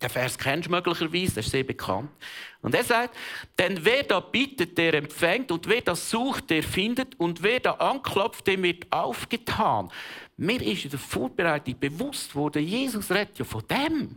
Der 0.00 0.08
Vers 0.08 0.38
kennst 0.38 0.68
du 0.68 0.70
möglicherweise, 0.70 1.34
der 1.34 1.42
ist 1.42 1.50
sehr 1.50 1.64
bekannt. 1.64 2.10
Und 2.62 2.74
er 2.74 2.84
sagt, 2.84 3.14
denn 3.58 3.84
wer 3.84 4.02
da 4.02 4.20
bittet, 4.20 4.78
der 4.78 4.94
empfängt, 4.94 5.52
und 5.52 5.68
wer 5.68 5.82
da 5.82 5.94
sucht, 5.94 6.48
der 6.48 6.62
findet, 6.62 7.20
und 7.20 7.42
wer 7.42 7.60
da 7.60 7.72
anklopft, 7.72 8.46
dem 8.46 8.62
wird 8.62 8.90
aufgetan. 8.90 9.90
Mir 10.38 10.62
ist 10.62 10.84
in 10.84 10.90
der 10.90 10.98
Vorbereitung 10.98 11.78
bewusst 11.78 12.34
worden, 12.34 12.62
Jesus 12.62 13.10
redet 13.10 13.38
ja 13.38 13.44
von 13.44 13.62
dem. 13.68 14.16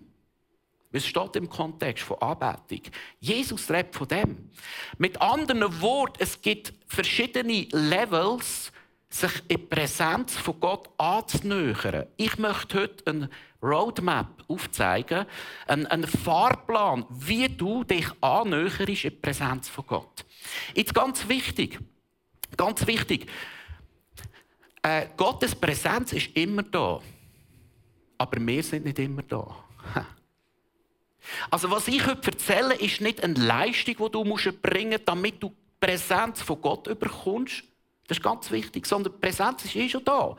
Es 0.94 1.08
steht 1.08 1.36
im 1.36 1.50
Kontext 1.50 2.04
von 2.04 2.22
Anbetung. 2.22 2.82
Jesus 3.20 3.70
redet 3.70 3.96
von 3.96 4.08
dem. 4.08 4.52
Mit 5.00 5.20
anderen 5.20 5.82
Worten, 5.82 6.18
es 6.20 6.40
gibt 6.40 6.72
verschiedene 6.88 7.68
Levels, 7.72 8.72
sich 9.10 9.32
in 9.48 9.48
die 9.48 9.58
Präsenz 9.58 10.36
von 10.38 10.60
Gott 10.60 10.90
anzunähern. 10.98 12.08
Ich 12.18 12.38
möchte 12.38 12.82
heute 12.82 13.08
eine 13.08 13.30
Roadmap 13.62 14.44
aufzeigen, 14.48 15.26
einen, 15.68 16.08
Fahrplan, 16.08 17.06
wie 17.10 17.48
du 17.48 17.84
dich 17.84 18.08
annäherst 18.22 18.82
in 18.82 18.86
die 18.88 19.10
Präsenz 19.10 19.70
von 19.70 19.86
Gott. 19.88 20.26
Jetzt 20.76 20.94
ganz 20.94 21.28
wichtig, 21.28 21.80
ganz 22.58 22.86
wichtig, 22.86 23.28
äh, 24.82 25.08
Gottes 25.16 25.56
Präsenz 25.56 26.14
ist 26.14 26.36
immer 26.36 26.64
da, 26.64 27.00
aber 28.18 28.46
wir 28.46 28.64
sind 28.64 28.86
nicht 28.86 29.00
immer 29.00 29.24
da. 29.24 29.56
Also 31.50 31.72
was 31.72 31.88
ich 31.88 32.06
heute 32.06 32.32
erzähle, 32.32 32.76
ist 32.76 33.02
nicht 33.02 33.24
eine 33.24 33.34
Leistung, 33.36 33.96
die 33.98 34.12
du 34.12 34.24
bringen 34.62 34.92
musst, 34.92 35.08
damit 35.08 35.42
du 35.42 35.50
die 35.50 35.56
Präsenz 35.80 36.42
von 36.42 36.62
Gott 36.62 36.88
überkommst, 36.88 37.64
das 38.08 38.18
ist 38.18 38.24
ganz 38.24 38.52
wichtig. 38.52 38.86
Sondern 38.86 39.14
die 39.14 39.20
Präsenz 39.20 39.66
ist 39.66 39.76
eh 39.76 39.90
schon 39.90 40.04
da. 40.04 40.36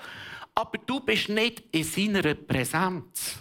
Aber 0.55 0.79
du 0.79 1.01
bist 1.01 1.29
nicht 1.29 1.63
in 1.73 1.85
seiner 1.85 2.35
Präsenz. 2.35 3.39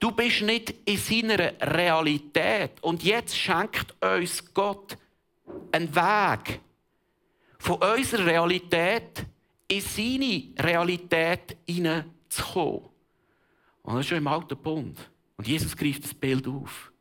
Du 0.00 0.10
bist 0.12 0.42
nicht 0.42 0.74
in 0.84 0.96
seiner 0.96 1.52
Realität. 1.60 2.82
Und 2.82 3.02
jetzt 3.02 3.36
schenkt 3.36 3.94
uns 4.02 4.52
Gott 4.52 4.96
einen 5.72 5.94
Weg 5.94 6.60
von 7.58 7.76
unserer 7.82 8.26
Realität 8.26 9.24
in 9.68 9.80
seine 9.80 10.44
Realität 10.58 11.56
hineinzukommen. 11.66 12.88
Und 13.82 13.94
das 13.94 14.00
ist 14.00 14.08
schon 14.08 14.18
im 14.18 14.26
Alten 14.26 14.56
Bund. 14.56 14.98
Und 15.38 15.46
Jesus 15.46 15.76
greift 15.76 16.04
das 16.04 16.14
Bild 16.14 16.46
auf. 16.46 16.92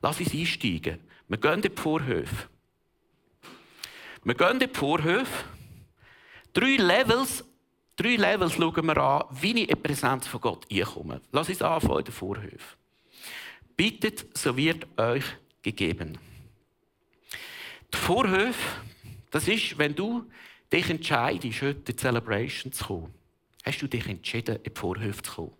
Lass 0.00 0.20
uns 0.20 0.32
einsteigen. 0.32 1.00
Wir 1.26 1.38
gehen 1.38 1.54
in 1.54 1.62
die 1.62 1.70
Vorhöfe. 1.70 2.48
Wir 4.22 4.34
gehen 4.34 4.52
in 4.52 4.58
die 4.60 4.68
Vorhöfe. 4.68 5.44
Drei 6.52 6.76
Levels, 6.76 7.44
drei 7.96 8.16
Levels 8.16 8.52
schauen 8.52 8.86
wir 8.86 8.96
an, 8.98 9.24
wie 9.40 9.52
ich 9.52 9.68
in 9.68 9.68
die 9.68 9.74
Präsenz 9.74 10.26
von 10.26 10.40
Gott 10.40 10.66
einkomme. 10.70 11.20
Lass 11.32 11.48
uns 11.48 11.62
anfangen 11.62 12.00
in 12.00 12.04
den 12.04 12.14
Vorhöfen. 12.14 12.78
Bittet, 13.76 14.36
so 14.36 14.56
wird 14.56 14.86
euch 14.98 15.24
gegeben. 15.62 16.18
Die 17.92 17.96
Vorhöfe, 17.96 18.82
das 19.30 19.48
ist, 19.48 19.78
wenn 19.78 19.94
du 19.94 20.26
dich 20.72 20.90
entscheidest, 20.90 21.62
heute 21.62 21.78
in 21.78 21.84
die 21.84 21.96
Celebration 21.96 22.72
zu 22.72 22.84
kommen, 22.84 23.14
hast 23.64 23.80
du 23.80 23.86
dich 23.86 24.06
entschieden, 24.06 24.56
in 24.56 24.62
die 24.64 24.78
Vorhöfe 24.78 25.22
zu 25.22 25.32
kommen. 25.32 25.57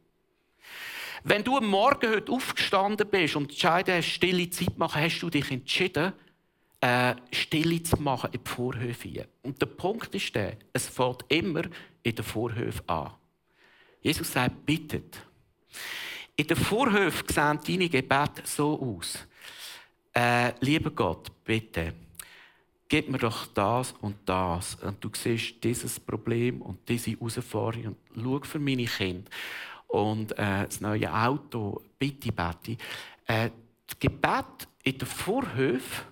Wenn 1.25 1.43
du 1.43 1.57
am 1.57 1.67
Morgen 1.67 2.11
heute 2.11 2.33
aufgestanden 2.33 3.09
bist 3.09 3.37
und 3.37 3.51
entscheiden 3.51 3.97
hast, 3.97 4.07
stille 4.07 4.49
Zeit 4.51 4.69
zu 4.69 4.79
machen, 4.79 5.03
hast 5.03 5.21
du 5.21 5.31
dich 5.31 5.51
entschieden, 5.51 6.13
äh, 6.81 7.15
Stille 7.33 7.83
zu 7.83 8.01
machen 8.01 8.31
in 8.33 8.41
die 8.45 8.51
Vorhöfe. 8.51 9.29
Und 9.43 9.61
der 9.61 9.67
Punkt 9.67 10.15
ist 10.15 10.35
der, 10.35 10.57
es 10.73 10.87
fällt 10.87 11.25
immer 11.29 11.65
in 12.03 12.15
den 12.15 12.25
Vorhöfen 12.25 12.89
an. 12.89 13.13
Jesus 14.01 14.33
sagt, 14.33 14.65
bittet. 14.65 15.19
In 16.37 16.47
den 16.47 16.57
Vorhöfen 16.57 17.27
sehen 17.29 17.59
deine 17.67 17.89
Gebete 17.89 18.43
so 18.45 18.81
aus. 18.81 19.19
Äh, 20.15 20.53
lieber 20.61 20.91
Gott, 20.91 21.33
bitte, 21.45 21.95
gib 22.89 23.11
mir 23.11 23.19
doch 23.19 23.47
das 23.47 23.93
und 24.01 24.17
das. 24.25 24.77
Und 24.77 25.03
du 25.03 25.11
siehst 25.13 25.63
dieses 25.63 25.99
Problem 25.99 26.63
und 26.63 26.89
diese 26.89 27.11
Herausforderung 27.11 27.97
und 28.15 28.23
schau 28.23 28.41
für 28.45 28.59
meine 28.61 28.85
Kinder. 28.85 29.29
Und 29.89 30.33
äh, 30.33 30.67
das 30.67 30.81
neue 30.81 31.13
Auto, 31.13 31.83
bitte, 31.99 32.31
bitte. 32.31 32.83
Äh, 33.27 33.51
das 33.87 33.99
Gebet 33.99 34.69
in 34.83 34.99
den 34.99 35.09
Vorhöfen 35.09 36.05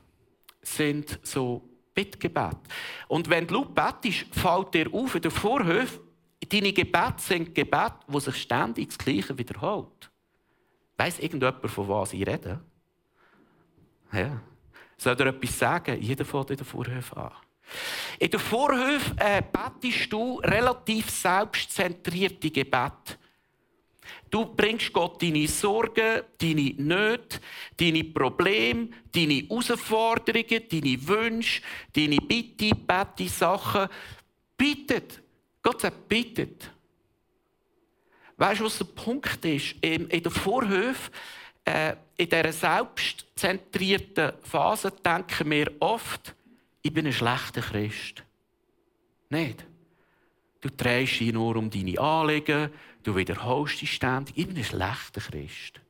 sind 0.62 1.18
so 1.22 1.62
Bittgebet. 1.94 2.56
Und 3.08 3.28
wenn 3.30 3.46
du 3.46 3.54
laut 3.54 3.74
betest, 3.74 4.26
fällt 4.32 4.74
dir 4.74 4.92
auf 4.92 5.14
in 5.14 5.22
den 5.22 5.30
Vorhöfen, 5.30 6.00
deine 6.48 6.72
Gebete 6.72 7.14
sind 7.18 7.54
Gebete, 7.54 8.00
die 8.08 8.20
sich 8.20 8.42
ständig 8.42 8.88
das 8.88 8.98
Gleiche 8.98 9.36
wiederholt. 9.36 10.10
Weiss 10.96 11.18
irgendjemand, 11.18 11.70
von 11.70 11.88
was 11.88 12.12
ich 12.12 12.26
rede? 12.26 12.60
Ja. 14.12 14.40
Soll 14.96 15.16
dir 15.16 15.26
etwas 15.26 15.58
sagen? 15.58 16.00
Jeder 16.00 16.24
fällt 16.24 16.50
in 16.50 16.56
den 16.56 16.66
Vorhöfen 16.66 17.18
an. 17.18 17.32
In 18.18 18.30
den 18.30 18.40
Vorhöfen 18.40 19.18
äh, 19.18 19.42
betest 19.42 20.12
du 20.12 20.38
relativ 20.38 21.10
selbstzentrierte 21.10 22.50
Gebete. 22.50 23.18
Du 24.30 24.44
bringst 24.44 24.92
Gott 24.92 25.22
deine 25.22 25.46
Sorgen, 25.48 26.22
deine 26.38 26.74
Nöte, 26.76 27.40
deine 27.76 28.04
Probleme, 28.04 28.88
deine 29.12 29.46
Herausforderungen, 29.48 30.62
deine 30.70 31.08
Wünsche, 31.08 31.62
deine 31.92 32.16
Bitte, 32.16 32.70
Bette, 32.74 33.28
Sachen. 33.28 33.88
Bittet. 34.56 35.22
Gott 35.62 35.80
sagt, 35.80 36.08
bittet. 36.08 36.70
Weißt 38.36 38.60
du, 38.60 38.64
was 38.64 38.78
der 38.78 38.84
Punkt 38.84 39.44
ist? 39.44 39.74
In 39.80 40.08
der 40.08 40.30
Vorhöfe, 40.30 41.10
äh, 41.64 41.94
in 42.16 42.28
dieser 42.28 42.52
selbstzentrierten 42.52 44.32
Phase, 44.42 44.90
denken 44.90 45.50
wir 45.50 45.72
oft, 45.80 46.34
ich 46.82 46.92
bin 46.92 47.06
ein 47.06 47.12
schlechter 47.12 47.62
Christ. 47.62 48.22
Nicht? 49.30 49.64
Du 50.66 50.72
drehst 50.72 51.20
dich 51.20 51.32
nur 51.32 51.54
um 51.54 51.70
deine 51.70 51.98
Anliegen, 52.00 52.70
Du 53.04 53.14
wiederholst 53.14 53.80
dich 53.80 53.92
ständig. 53.92 54.36
Ich 54.36 54.48
bin 54.48 54.56
ein 54.56 54.64
schlechter 54.64 55.20
Christ. 55.20 55.80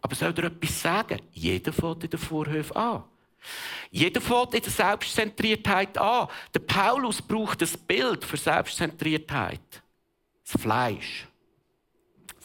Aber 0.00 0.14
soll 0.14 0.32
dir 0.32 0.44
etwas 0.44 0.80
sagen? 0.80 1.20
Jeder 1.34 1.70
fängt 1.70 2.04
in 2.04 2.08
der 2.08 2.18
Vorhöfe 2.18 2.74
an. 2.74 3.04
Jeder 3.90 4.22
fängt 4.22 4.54
in 4.54 4.62
der 4.62 4.70
Selbstzentriertheit 4.70 5.98
an. 5.98 6.28
Der 6.54 6.60
Paulus 6.60 7.20
braucht 7.20 7.60
das 7.60 7.76
Bild 7.76 8.24
für 8.24 8.38
Selbstzentriertheit. 8.38 9.82
Das 10.50 10.62
Fleisch. 10.62 11.26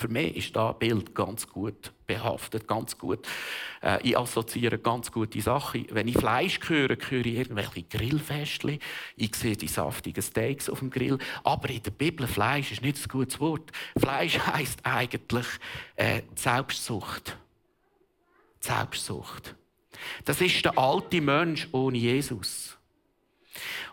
Für 0.02 0.08
mich 0.08 0.36
ist 0.36 0.56
das 0.56 0.80
Bild 0.80 1.14
ganz 1.14 1.48
gut 1.48 1.94
behaftet, 2.08 2.68
ganz 2.68 2.98
gut. 2.98 3.28
Äh, 3.84 4.00
ich 4.02 4.18
assoziiere 4.18 4.80
ganz 4.80 5.12
gute 5.12 5.40
Sachen. 5.42 5.86
Wenn 5.92 6.08
ich 6.08 6.18
Fleisch 6.18 6.60
höre, 6.68 6.98
höre 7.08 7.24
ich 7.24 7.36
irgendwelche 7.36 7.84
Grillfestchen. 7.84 8.80
Ich 9.16 9.36
sehe 9.36 9.56
die 9.56 9.68
saftigen 9.68 10.24
Steaks 10.24 10.72
auf 10.72 10.80
dem 10.80 10.90
Grill. 10.90 11.20
Aber 11.44 11.70
in 11.70 11.84
der 11.84 11.92
Bibel, 11.92 12.26
Fleisch 12.26 12.72
ist 12.72 12.82
nicht 12.82 12.98
ein 12.98 13.08
gutes 13.10 13.40
Wort. 13.40 13.72
Fleisch 13.96 14.40
heisst 14.48 14.84
eigentlich 14.84 15.46
äh, 15.98 16.24
Selbstsucht. 16.34 17.38
Selbstsucht. 18.60 19.56
Das 20.26 20.42
ist 20.42 20.66
der 20.66 20.80
alte 20.80 21.22
Mensch 21.22 21.68
ohne 21.74 22.00
Jesus. 22.00 22.76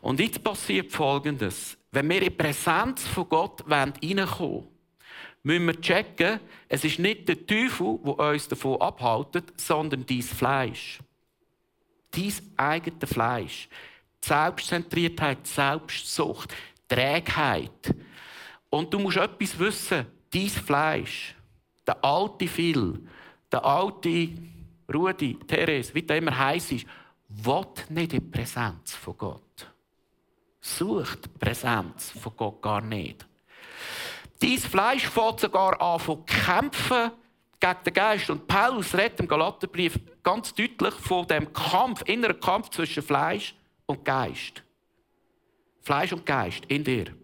Und 0.01 0.21
jetzt 0.21 0.43
passiert 0.43 0.91
Folgendes. 0.91 1.77
Wenn 1.93 2.09
wir 2.09 2.17
in 2.17 2.25
die 2.25 2.31
Präsenz 2.31 3.07
von 3.07 3.29
Gott 3.29 3.63
reinkommen 3.69 4.27
wollen, 4.39 4.78
müssen 5.43 5.67
wir 5.67 5.81
checken, 5.81 6.41
es 6.69 6.85
ist 6.85 6.99
nicht 6.99 7.29
der 7.29 7.47
Teufel, 7.47 7.99
der 8.05 8.19
uns 8.19 8.49
davon 8.49 8.81
abhält, 8.81 9.53
sondern 9.57 10.05
dein 10.05 10.23
Fleisch. 10.23 10.99
Dein 12.11 12.33
eigenes 12.57 13.11
Fleisch. 13.11 13.69
Selbstzentriertheit, 14.21 15.47
Selbstsucht, 15.47 16.55
Trägheit. 16.89 17.95
Und 18.71 18.93
du 18.93 18.99
musst 18.99 19.17
etwas 19.17 19.59
wissen, 19.59 20.07
dein 20.33 20.49
Fleisch, 20.49 21.35
der 21.87 22.05
alte 22.05 22.49
Phil, 22.49 23.01
der 23.51 23.65
alte 23.65 24.29
Rudi, 24.93 25.39
Therese, 25.47 25.95
wie 25.95 26.03
der 26.03 26.19
immer 26.19 26.37
heiß 26.37 26.73
ist, 26.73 26.87
will 27.29 27.67
nicht 27.91 28.13
die 28.13 28.21
Präsenz 28.21 28.95
von 28.95 29.17
Gott. 29.17 29.67
Sucht 30.61 31.27
die 31.27 31.39
Präsenz 31.39 32.11
von 32.11 32.33
Gott 32.37 32.63
gar 32.63 32.81
nicht. 32.81 33.28
Dein 34.41 34.59
Fleisch 34.59 35.07
fängt 35.07 35.41
sogar 35.41 35.81
an 35.81 36.01
zu 36.01 36.25
kämpfen 36.25 37.11
gegen 37.59 37.85
den 37.85 37.95
Geist. 37.95 38.31
Und 38.31 38.47
Paulus 38.47 38.95
redet 38.95 39.21
im 39.21 39.29
Galaterbrief 39.29 39.99
ganz 40.23 40.55
deutlich 40.55 40.95
von 40.95 41.27
dem 41.27 41.53
Kampf, 41.53 42.03
inneren 42.07 42.39
Kampf 42.39 42.71
zwischen 42.71 43.03
Fleisch 43.03 43.55
und 43.87 44.05
Geist. 44.05 44.63
Fleisch 45.83 46.13
und 46.13 46.25
Geist 46.25 46.65
in 46.67 46.85
dir. 46.85 47.15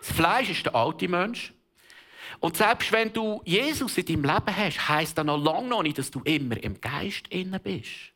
Das 0.00 0.12
Fleisch 0.12 0.50
ist 0.50 0.66
der 0.66 0.74
alte 0.74 1.08
Mensch. 1.08 1.52
Und 2.40 2.56
selbst 2.56 2.92
wenn 2.92 3.12
du 3.12 3.40
Jesus 3.44 3.96
in 3.96 4.04
deinem 4.04 4.24
Leben 4.24 4.56
hast, 4.56 4.88
heisst 4.88 5.16
das 5.16 5.24
noch 5.24 5.42
lange 5.42 5.68
noch 5.68 5.82
nicht, 5.82 5.98
dass 5.98 6.10
du 6.10 6.20
immer 6.24 6.62
im 6.62 6.80
Geist 6.80 7.26
inne 7.28 7.58
bist. 7.58 8.12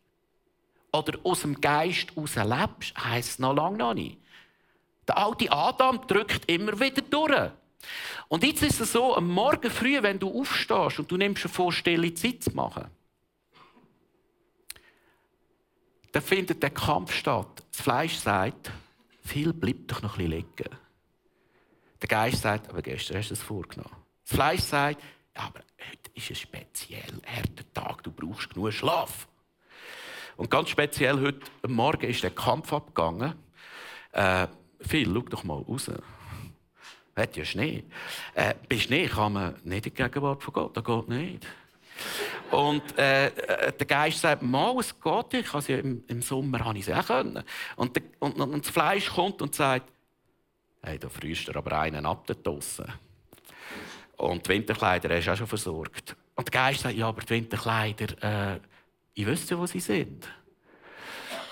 Oder 0.93 1.19
aus 1.25 1.43
dem 1.43 1.61
Geist 1.61 2.15
heraus 2.15 2.35
lebst, 2.37 2.95
heisst 3.03 3.41
noch 3.41 3.55
lange 3.55 3.79
noch 3.79 3.95
nicht. 3.95 4.19
Der 5.07 5.17
alte 5.17 5.51
Adam 5.51 6.07
drückt 6.07 6.51
immer 6.51 6.79
wieder 6.79 7.03
durch. 7.03 7.51
Und 8.29 8.45
jetzt 8.45 8.63
ist 8.63 8.81
es 8.81 8.93
so, 8.93 9.17
am 9.17 9.29
Morgen 9.29 9.71
früh, 9.71 10.03
wenn 10.03 10.19
du 10.19 10.41
aufstehst 10.41 10.99
und 10.99 11.11
du 11.11 11.17
nimmst 11.17 11.45
dir 11.45 11.49
vor, 11.49 11.73
Zeit 11.73 12.43
zu 12.43 12.51
machen, 12.55 12.87
dann 16.13 16.23
findet 16.23 16.63
der 16.63 16.71
Kampf 16.71 17.13
statt. 17.13 17.65
Das 17.71 17.81
Fleisch 17.81 18.17
sagt, 18.17 18.71
viel 19.23 19.53
bleibt 19.53 19.91
doch 19.91 20.03
noch 20.03 20.19
ein 20.19 20.29
bisschen 20.29 20.47
liegen. 20.59 20.77
Der 22.01 22.09
Geist 22.09 22.43
sagt, 22.43 22.69
aber 22.69 22.83
gestern 22.83 23.19
hast 23.19 23.31
du 23.31 23.35
es 23.35 23.43
vorgenommen. 23.43 23.97
Das 24.25 24.35
Fleisch 24.35 24.61
sagt, 24.61 25.03
aber 25.35 25.61
heute 25.79 26.11
ist 26.15 26.31
ein 26.31 26.37
speziell 26.37 27.23
harter 27.27 27.73
Tag, 27.75 28.03
du 28.03 28.11
brauchst 28.11 28.51
genug 28.51 28.73
Schlaf. 28.73 29.29
Und 30.37 30.51
ganz 30.51 30.69
speziell 30.69 31.21
heute 31.21 31.51
Morgen 31.67 32.09
ist 32.09 32.23
der 32.23 32.31
Kampf 32.31 32.73
abgegangen. 32.73 33.35
Äh, 34.13 34.47
Phil, 34.81 35.13
schau 35.13 35.23
doch 35.23 35.45
mal 35.45 35.61
raus. 35.63 35.91
Hat 37.19 37.37
ja 37.37 37.45
Schnee. 37.45 37.85
Äh, 38.35 38.55
bei 38.69 38.79
Schnee 38.79 39.07
kann 39.09 39.33
man 39.33 39.55
nicht 39.65 39.87
in 39.87 39.95
die 39.95 40.03
Gegenwart 40.03 40.43
von 40.43 40.55
Gott, 40.55 40.77
das 40.77 40.85
geht 40.85 41.09
nicht. 41.09 41.47
Und 42.51 42.97
äh, 42.97 43.27
äh, 43.27 43.73
der 43.73 43.87
Geist 43.87 44.21
sagt, 44.21 44.43
mal, 44.43 44.77
es 44.79 44.95
geht, 44.99 45.35
ich 45.35 45.69
ja 45.69 45.79
im, 45.79 46.05
im 46.07 46.23
Sommer 46.23 46.65
habe 46.65 46.79
ich 46.79 46.89
es 46.89 46.95
auch 46.95 47.07
können. 47.07 47.43
Und, 47.77 47.97
der, 47.97 48.03
und, 48.21 48.41
und, 48.41 48.65
das 48.65 48.73
Fleisch 48.73 49.11
kommt 49.11 49.43
und 49.43 49.55
sagt, 49.55 49.91
hey, 50.83 50.99
da 50.99 51.09
frühst 51.09 51.49
du 51.49 51.55
aber 51.55 51.81
einen 51.81 52.07
ab 52.07 52.27
da 52.27 52.35
draussen. 52.35 52.87
Und 54.17 54.47
die 54.47 54.51
Winterkleider 54.51 55.15
hast 55.15 55.27
du 55.27 55.33
auch 55.33 55.37
schon 55.37 55.47
versorgt. 55.47 56.17
Und 56.35 56.47
der 56.47 56.53
Geist 56.53 56.81
sagt, 56.81 56.95
ja, 56.95 57.09
aber 57.09 57.21
die 57.23 57.31
Winterkleider, 57.31 58.55
äh, 58.55 58.61
ich 59.15 59.27
wüsste, 59.27 59.59
wo 59.59 59.67
sie 59.67 59.81
sind. 59.81 60.29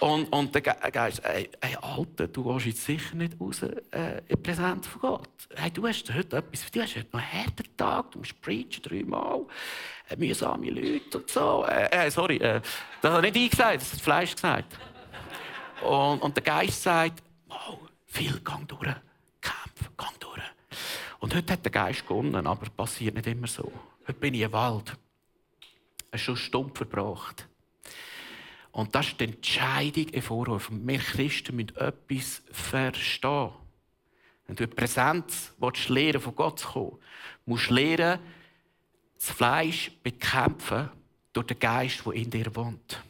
Und, 0.00 0.30
und 0.30 0.54
der 0.54 0.62
Geist, 0.62 1.24
ey, 1.24 1.48
ey, 1.61 1.76
Alter, 1.80 2.28
du 2.28 2.44
gehst 2.44 2.66
jetzt 2.66 2.85
sicher 2.85 3.16
nicht 3.16 3.40
raus 3.40 3.62
äh, 3.62 4.20
in 4.28 4.42
Präsenz 4.42 4.87
von 4.87 5.00
Gott. 5.00 5.28
Hey, 5.54 5.70
du 5.70 5.87
hast 5.87 6.12
heute 6.12 6.37
etwas, 6.37 6.70
du 6.70 6.82
hast 6.82 6.96
heute 6.96 7.09
noch 7.12 7.20
einen 7.20 7.32
harten 7.32 7.76
Tag, 7.76 8.11
du 8.11 8.18
musst 8.18 8.40
preachen 8.42 8.82
dreimal, 8.82 9.46
äh, 10.11 10.16
mühsame 10.16 10.68
Leute 10.68 11.18
und 11.18 11.30
so. 11.30 11.64
Äh, 11.66 12.06
äh 12.06 12.11
sorry, 12.11 12.37
äh, 12.37 12.61
das 13.00 13.12
hat 13.12 13.22
nicht 13.22 13.37
ich 13.37 13.50
gesagt, 13.50 13.80
das 13.80 13.92
hat 13.94 14.00
Fleisch 14.00 14.35
gesagt. 14.35 14.78
Und, 15.82 16.20
und 16.20 16.37
der 16.37 16.44
Geist 16.44 16.82
sagt, 16.82 17.22
wow, 17.48 17.78
viel 18.06 18.38
gang 18.40 18.68
durch, 18.68 18.94
kämpf, 19.40 19.96
gang 19.96 20.20
durch. 20.20 20.42
Und 21.20 21.35
heute 21.35 21.54
hat 21.54 21.64
der 21.64 21.72
Geist 21.72 22.06
gewonnen, 22.06 22.46
aber 22.46 22.68
passiert 22.68 23.14
nicht 23.14 23.26
immer 23.26 23.46
so. 23.46 23.72
Heute 24.06 24.20
bin 24.20 24.35
ich 24.35 24.42
im 24.42 24.52
Wald. 24.52 24.94
Es 26.11 26.20
ist 26.20 26.26
schon 26.26 26.37
stumpf 26.37 26.76
verbracht. 26.76 27.48
Und 28.76 28.94
das 28.94 29.06
ist 29.06 29.20
die 29.20 29.24
Entscheidung 29.24 30.08
im 30.10 30.20
Vorwurf. 30.20 30.68
Wir 30.70 30.98
Christen 30.98 31.56
müssen 31.56 31.74
etwas 31.76 32.42
verstehen. 32.52 33.48
Wenn 34.46 34.56
du 34.56 34.64
in 34.64 34.70
Präsenz 34.70 35.54
willst, 35.56 35.88
lernen, 35.88 36.20
von 36.20 36.34
Gott 36.34 36.58
zu 36.58 36.68
kommen, 36.68 36.98
musst 37.46 37.70
du 37.70 37.74
lernen, 37.74 38.20
das 39.16 39.30
Fleisch 39.30 39.90
bekämpfen 40.02 40.90
durch 41.32 41.46
den 41.46 41.58
Geist, 41.58 42.04
der 42.04 42.12
in 42.12 42.28
dir 42.28 42.54
wohnt. 42.54 43.02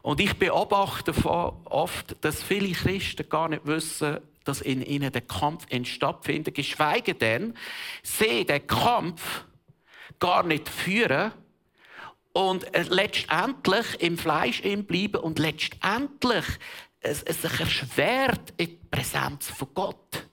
Und 0.00 0.20
ich 0.20 0.38
beobachte 0.38 1.12
oft, 1.26 2.16
dass 2.24 2.42
viele 2.42 2.72
Christen 2.72 3.28
gar 3.28 3.50
nicht 3.50 3.66
wissen, 3.66 4.20
dass 4.44 4.62
in 4.62 4.80
ihnen 4.80 5.12
der 5.12 5.20
Kampf 5.20 5.66
stattfindet, 5.84 6.54
geschweige 6.54 7.12
denn, 7.12 7.58
sie 8.02 8.46
den 8.46 8.66
Kampf 8.66 9.44
gar 10.18 10.44
nicht 10.44 10.70
führen, 10.70 11.32
und 12.32 12.74
äh, 12.74 12.82
letztendlich 12.88 14.00
im 14.00 14.18
Fleisch 14.18 14.62
bleiben 14.62 15.20
und 15.20 15.38
letztendlich 15.38 16.44
es, 17.00 17.22
es 17.22 17.42
sich 17.42 17.60
erschwert 17.60 18.54
in 18.56 18.68
die 18.68 18.78
Präsenz 18.90 19.48
von 19.48 19.68
Gott 19.74 20.26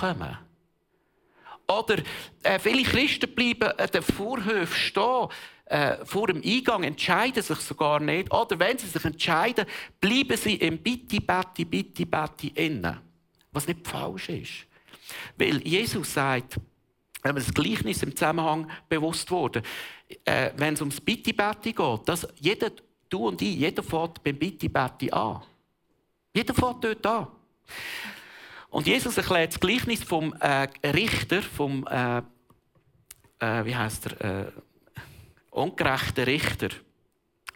kommen. 0.00 0.38
Oder 1.68 1.96
äh, 2.42 2.58
viele 2.58 2.82
Christen 2.82 3.34
bleiben 3.34 3.70
an 3.76 3.88
den 3.88 4.02
Vorhöfen 4.02 4.76
stehen, 4.76 5.28
äh, 5.66 6.04
vor 6.04 6.28
dem 6.28 6.42
Eingang, 6.44 6.84
entscheiden 6.84 7.42
sich 7.42 7.58
sogar 7.58 7.98
nicht. 7.98 8.32
Oder 8.32 8.58
wenn 8.58 8.78
sie 8.78 8.86
sich 8.86 9.04
entscheiden, 9.04 9.66
bleiben 10.00 10.36
sie 10.36 10.54
im 10.56 10.78
Bitti, 10.78 11.18
Betti, 11.18 11.64
Bitti, 11.64 12.04
Betti 12.04 12.48
innen. 12.54 13.00
Was 13.50 13.66
nicht 13.66 13.86
falsch 13.86 14.28
ist. 14.28 14.66
Weil 15.36 15.66
Jesus 15.66 16.14
sagt, 16.14 16.60
wenn 17.34 17.42
das 17.42 17.54
Gleichnis 17.54 18.02
im 18.02 18.14
Zusammenhang 18.14 18.70
bewusst 18.88 19.30
wurde, 19.30 19.62
äh, 20.24 20.50
wenn 20.56 20.74
es 20.74 20.80
ums 20.80 21.00
Bitti-Betti 21.00 21.72
geht, 21.72 22.08
dass 22.08 22.26
jeder, 22.38 22.70
du 23.08 23.28
und 23.28 23.40
ich, 23.42 23.56
jeder 23.56 23.82
fährt 23.82 24.22
beim 24.22 24.36
Bitti-Betti 24.36 25.10
an. 25.10 25.42
Jeder 26.34 26.54
fährt 26.54 26.84
dort 26.84 27.06
an. 27.06 27.26
Und 28.70 28.86
Jesus 28.86 29.16
erklärt 29.16 29.52
das 29.52 29.60
Gleichnis 29.60 30.02
vom 30.04 30.34
äh, 30.34 30.68
Richter, 30.84 31.42
vom, 31.42 31.86
äh, 31.86 32.18
äh, 33.38 33.64
wie 33.64 33.74
heißt 33.74 34.06
er, 34.06 34.44
äh, 34.44 34.52
ungerechten 35.50 36.24
Richter. 36.24 36.68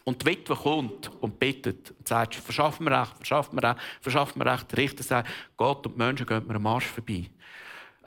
Und 0.04 0.22
die 0.22 0.26
Witwe 0.26 0.56
kommt 0.56 1.10
und 1.20 1.38
bittet 1.38 1.90
und 1.90 2.08
sagt, 2.08 2.34
verschaff 2.34 2.80
mir 2.80 2.90
Recht, 2.90 3.16
verschaff 3.18 3.52
mir 3.52 3.62
Recht, 3.62 3.78
verschaff 4.00 4.34
mir 4.34 4.46
Recht. 4.46 4.72
Der 4.72 4.78
Richter 4.78 5.02
sagt, 5.02 5.28
Gott 5.56 5.86
und 5.86 5.94
die 5.94 5.98
Menschen 5.98 6.26
gehen 6.26 6.46
mir 6.46 6.56
am 6.56 6.66
Arsch 6.66 6.86
vorbei. 6.86 7.30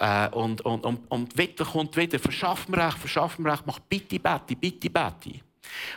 Äh, 0.03 0.27
und, 0.31 0.59
und, 0.65 0.83
und, 0.83 1.09
und 1.09 1.37
Witwe 1.37 1.63
kommt 1.63 1.95
wieder, 1.95 2.19
verschaff 2.19 2.67
mir 2.67 2.85
Recht, 2.85 2.97
verschaff 2.97 3.39
mir 3.39 3.53
Recht, 3.53 3.63
mach 3.65 3.79
bitte, 3.79 4.19
bitte, 4.19 4.55
bitte, 4.57 4.89
bitte. 4.89 5.39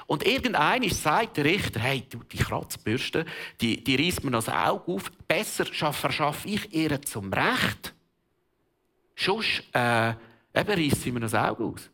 Und 0.07 0.25
irgendeiner 0.25 0.89
sagt 0.91 1.39
der 1.39 1.47
Richter, 1.47 1.81
hey, 1.81 2.07
du, 2.09 2.23
die 2.23 2.37
Kratzbürste, 2.37 3.27
die, 3.61 3.83
die 3.83 3.97
reißt 3.97 4.23
mir 4.23 4.31
das 4.31 4.49
Auge 4.49 4.93
auf, 4.93 5.11
besser 5.27 5.67
verschaffe 5.67 6.49
ich 6.49 6.73
ihr 6.73 7.03
zum 7.03 7.33
Recht. 7.33 7.95
Sonst 9.17 9.65
äh, 9.73 10.11
eben 10.11 10.17
reißt 10.55 11.03
sie 11.03 11.11
mir 11.11 11.21
das 11.21 11.35
Auge 11.35 11.65
aus. 11.65 11.91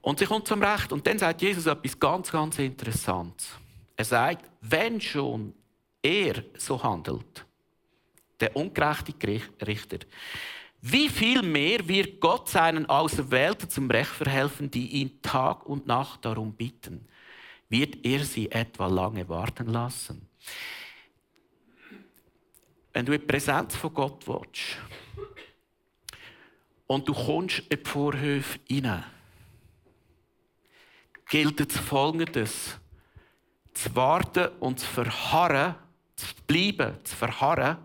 Und 0.00 0.20
sie 0.20 0.24
kommt 0.24 0.48
zum 0.48 0.62
Recht. 0.62 0.90
Und 0.90 1.06
dann 1.06 1.18
sagt 1.18 1.42
Jesus 1.42 1.66
etwas 1.66 2.00
ganz, 2.00 2.32
ganz 2.32 2.58
Interessantes. 2.58 3.50
Er 3.94 4.06
sagt, 4.06 4.50
wenn 4.62 5.02
schon 5.02 5.52
er 6.02 6.42
so 6.56 6.82
handelt, 6.82 7.44
der 8.40 8.56
ungerechte 8.56 9.14
Richter. 9.66 9.98
Wie 10.82 11.08
viel 11.08 11.42
mehr 11.42 11.86
wird 11.86 12.20
Gott 12.20 12.48
seinen 12.48 12.86
Auserwählten 12.86 13.68
zum 13.68 13.90
Recht 13.90 14.10
verhelfen, 14.10 14.70
die 14.70 14.88
ihn 14.88 15.20
Tag 15.20 15.66
und 15.66 15.86
Nacht 15.86 16.24
darum 16.24 16.54
bitten? 16.54 17.06
Wird 17.68 18.04
er 18.04 18.24
sie 18.24 18.50
etwa 18.50 18.86
lange 18.86 19.28
warten 19.28 19.66
lassen? 19.66 20.26
Wenn 22.92 23.06
du 23.06 23.12
in 23.12 23.20
die 23.20 23.26
Präsenz 23.26 23.76
von 23.76 23.92
Gott 23.92 24.26
willst 24.26 24.78
und 26.86 27.06
du 27.06 27.12
kommst 27.12 27.58
in 27.68 27.78
die 27.78 27.88
Vorhöfe 27.88 28.58
hinein, 28.66 29.04
gilt 31.28 31.60
es 31.60 31.78
Folgendes: 31.78 32.78
zu 33.74 33.94
warten 33.94 34.48
und 34.58 34.80
zu 34.80 34.86
verharren, 34.86 35.76
zu 36.16 36.26
bleiben, 36.46 36.96
zu 37.04 37.14
verharren 37.14 37.76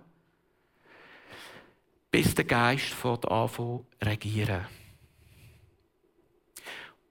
bis 2.15 2.33
der 2.33 2.45
Geist 2.45 2.93
von 2.93 3.21
anfängt 3.25 3.83
regieren. 4.01 4.65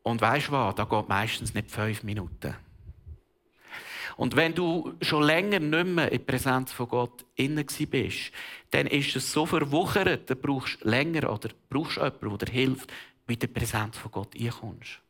Und 0.03 0.23
weißt 0.23 0.49
du 0.49 0.53
was? 0.53 0.75
Da 0.77 0.85
geht 0.85 1.09
meistens 1.11 1.53
nicht 1.53 1.71
fünf 1.71 2.03
Minuten. 2.05 2.57
Und 4.17 4.35
wenn 4.35 4.55
du 4.55 4.95
schon 5.03 5.25
länger 5.25 5.61
nicht 5.61 5.87
mehr 5.89 6.11
in 6.11 6.19
der 6.19 6.25
Präsenz 6.25 6.73
von 6.73 6.89
Gott 6.89 7.27
innen 7.35 7.67
bist, 7.91 8.33
dann 8.71 8.87
ist 8.87 9.15
es 9.15 9.31
so 9.31 9.45
verwuchert, 9.45 10.31
dann 10.31 10.41
brauchst 10.41 10.83
du 10.83 10.89
länger 10.89 11.31
oder 11.31 11.51
brauchst 11.69 11.99
jemanden, 11.99 12.39
der 12.39 12.47
dir 12.47 12.53
hilft, 12.53 12.91
mit 13.27 13.43
der 13.43 13.49
Präsenz 13.49 13.99
von 13.99 14.11
Gott 14.11 14.35
reinkommst. 14.35 15.01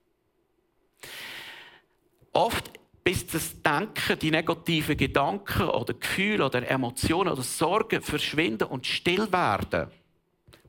Oft 2.33 2.69
bis 3.05 3.27
das 3.27 3.61
Denken, 3.61 4.19
die 4.19 4.31
negativen 4.31 4.97
Gedanken 4.97 5.69
oder 5.69 5.93
Gefühle 5.93 6.47
oder 6.47 6.69
Emotionen 6.69 7.31
oder 7.31 7.43
Sorgen 7.43 8.01
verschwinden 8.01 8.69
und 8.69 8.87
still 8.87 9.31
werden, 9.31 9.91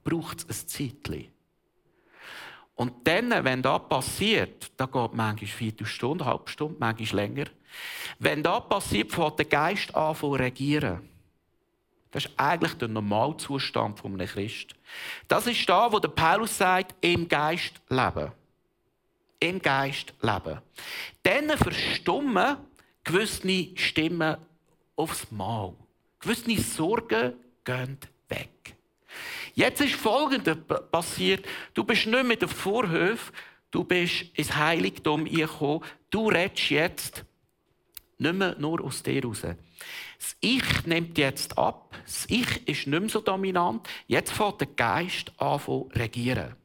braucht 0.03 0.45
es 0.49 0.63
ein 0.63 0.67
Zeitchen. 0.67 1.27
Und 2.75 3.07
dann, 3.07 3.31
wenn 3.45 3.61
das 3.61 3.87
passiert, 3.87 4.69
da 4.75 4.85
geht 4.85 5.13
manchmal 5.13 5.47
vier 5.47 5.73
Stunden, 5.85 6.25
halbe 6.25 6.49
Stunde, 6.49 6.75
manchmal 6.77 7.25
länger. 7.25 7.45
Wenn 8.19 8.43
das 8.43 8.67
passiert, 8.67 9.13
fängt 9.13 9.39
der 9.39 9.45
Geist 9.45 9.95
an 9.95 10.15
zu 10.15 10.33
regieren. 10.33 11.09
Das 12.11 12.25
ist 12.25 12.33
eigentlich 12.37 12.73
der 12.75 12.89
Normalzustand 12.89 14.03
eines 14.03 14.31
Christen. 14.33 14.73
Das 15.27 15.47
ist 15.47 15.67
da, 15.67 15.91
wo 15.91 15.99
der 15.99 16.09
Paulus 16.09 16.57
sagt, 16.57 16.95
im 17.01 17.27
Geist 17.27 17.73
leben. 17.89 18.31
Im 19.39 19.61
Geist 19.61 20.13
leben. 20.21 20.61
Dann 21.23 21.57
verstummen 21.57 22.57
gewisse 23.03 23.69
Stimmen 23.75 24.37
aufs 24.95 25.31
Mal. 25.31 25.73
Gewisse 26.19 26.61
Sorgen 26.61 27.33
gehen 27.63 27.97
weg. 28.29 28.75
Jetzt 29.53 29.81
ist 29.81 29.95
Folgendes 29.95 30.57
passiert. 30.91 31.45
Du 31.73 31.83
bist 31.83 32.05
nicht 32.05 32.11
mehr 32.11 32.31
in 32.31 32.39
den 32.39 32.49
Vorhöfen, 32.49 33.33
du 33.71 33.83
bist 33.83 34.25
ins 34.33 34.55
Heiligtum 34.55 35.25
gekommen. 35.25 35.83
Du 36.09 36.29
redest 36.29 36.69
jetzt 36.69 37.25
nicht 38.17 38.35
mehr 38.35 38.55
nur 38.57 38.83
aus 38.83 39.03
dir 39.03 39.21
heraus. 39.21 39.41
Das 39.41 40.37
Ich 40.39 40.85
nimmt 40.85 41.17
jetzt 41.17 41.57
ab. 41.57 41.95
Das 42.05 42.25
Ich 42.29 42.67
ist 42.67 42.87
nicht 42.87 42.99
mehr 42.99 43.09
so 43.09 43.21
dominant. 43.21 43.87
Jetzt 44.07 44.31
fängt 44.31 44.61
der 44.61 44.67
Geist 44.67 45.31
an 45.37 45.59
zu 45.59 45.89
regieren. 45.93 46.55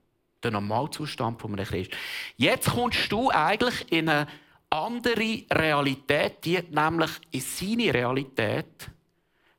Der 0.43 0.51
Normalzustand 0.51 1.41
von 1.41 1.53
einem 1.55 1.67
Christ. 1.67 1.93
Jetzt 2.37 2.71
kommst 2.71 3.11
du 3.13 3.31
eigentlich 3.31 3.91
in 3.93 4.09
eine 4.09 4.27
andere 4.71 5.45
Realität, 5.51 6.45
die 6.45 6.59
nämlich 6.71 7.11
in 7.31 7.41
seine 7.41 7.93
Realität 7.93 8.91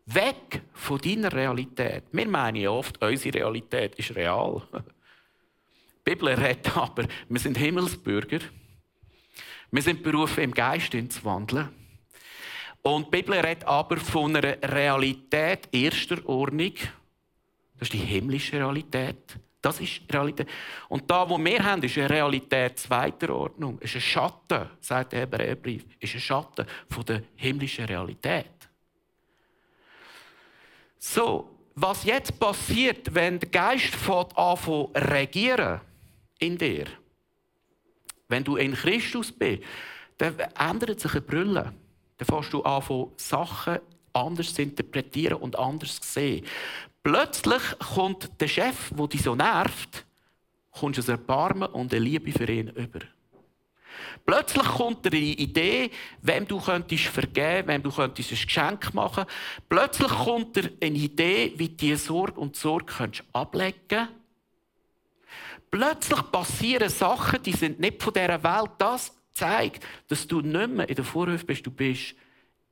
Weg 0.05 0.63
von 0.73 0.99
deiner 0.99 1.31
Realität. 1.31 2.05
Wir 2.11 2.27
meinen 2.27 2.57
ja 2.57 2.71
oft, 2.71 3.01
unsere 3.01 3.37
Realität 3.37 3.95
ist 3.95 4.15
real. 4.15 4.61
Die 4.73 6.11
Bibel 6.11 6.29
redet 6.29 6.75
aber, 6.75 7.05
wir 7.29 7.39
sind 7.39 7.57
Himmelsbürger. 7.57 8.39
Wir 9.69 9.81
sind 9.81 10.03
berufen, 10.03 10.43
im 10.43 10.53
Geist 10.53 10.91
zu 10.91 11.23
wandeln. 11.23 11.69
Und 12.81 13.05
die 13.05 13.21
Bibel 13.21 13.35
redet 13.35 13.63
aber 13.65 13.97
von 13.97 14.35
einer 14.35 14.57
Realität 14.63 15.69
erster 15.71 16.27
Ordnung. 16.27 16.73
Das 17.77 17.87
ist 17.87 17.93
die 17.93 17.99
himmlische 17.99 18.57
Realität. 18.57 19.37
Das 19.61 19.79
ist 19.79 20.01
Realität. 20.11 20.47
Und 20.89 21.09
da, 21.09 21.29
wo 21.29 21.37
wir 21.37 21.63
haben, 21.63 21.83
ist 21.83 21.97
eine 21.97 22.09
Realität 22.09 22.79
zweiter 22.79 23.29
Ordnung. 23.35 23.77
Ist 23.79 23.95
ein 23.95 24.01
Schatten, 24.01 24.69
sagt 24.79 25.13
der 25.13 25.21
Hebräerbrief. 25.21 25.85
Ist 25.99 26.15
ein 26.15 26.19
Schatten 26.19 26.65
von 26.89 27.05
der 27.05 27.21
himmlischen 27.35 27.85
Realität. 27.85 28.47
So, 30.97 31.57
was 31.75 32.03
jetzt 32.03 32.39
passiert, 32.39 33.13
wenn 33.13 33.39
der 33.39 33.49
Geist 33.49 33.95
anfängt 34.35 34.95
regieren 34.95 35.81
in 36.39 36.57
dir, 36.57 36.85
wenn 38.27 38.43
du 38.43 38.55
in 38.55 38.73
Christus 38.73 39.31
bist, 39.31 39.63
dann 40.17 40.39
ändert 40.57 40.99
sich 40.99 41.11
eine 41.11 41.21
Brille. 41.21 41.73
Dann 42.17 42.25
fängst 42.25 42.53
du 42.53 42.63
an, 42.63 43.11
Sachen 43.17 43.79
anders 44.13 44.53
zu 44.53 44.61
interpretieren 44.61 45.37
und 45.37 45.57
anders 45.57 45.99
zu 45.99 46.07
sehen. 46.07 46.45
Plötzlich 47.03 47.61
kommt 47.95 48.29
der 48.39 48.47
Chef, 48.47 48.91
der 48.91 49.07
dich 49.07 49.23
so 49.23 49.35
nervt, 49.35 50.05
kommt 50.71 50.97
ein 50.97 51.09
Erbarmen 51.09 51.69
und 51.69 51.93
eine 51.93 52.03
Liebe 52.03 52.31
für 52.31 52.49
ihn 52.49 52.69
über. 52.69 52.99
Plötzlich 54.25 54.65
kommt 54.65 55.05
dir 55.05 55.09
die 55.09 55.41
Idee, 55.41 55.91
wem 56.21 56.47
du 56.47 56.59
könntest 56.59 57.05
vergeben, 57.05 57.67
wem 57.67 57.83
du 57.83 57.91
könntest 57.91 58.31
ein 58.31 58.37
Geschenk 58.37 58.93
machen. 58.93 59.25
Plötzlich 59.67 60.09
kommt 60.11 60.55
dir 60.55 60.71
eine 60.81 60.97
Idee, 60.97 61.53
wie 61.55 61.69
du 61.69 61.75
diese 61.75 61.97
Sorge 61.97 62.39
und 62.39 62.55
Sorge 62.55 62.85
könntest 62.85 63.23
ablegen 63.33 64.07
Plötzlich 65.71 66.31
passieren 66.31 66.89
Sachen, 66.89 67.41
die 67.43 67.53
sind 67.53 67.79
nicht 67.79 68.03
von 68.03 68.13
dieser 68.13 68.43
Welt. 68.43 68.71
Das 68.77 69.15
zeigt, 69.31 69.87
dass 70.09 70.27
du 70.27 70.41
nicht 70.41 70.69
mehr 70.69 70.89
in 70.89 70.95
der 70.95 71.05
Vorhöfe 71.05 71.45
bist, 71.45 71.65
du 71.65 71.71
bist 71.71 72.13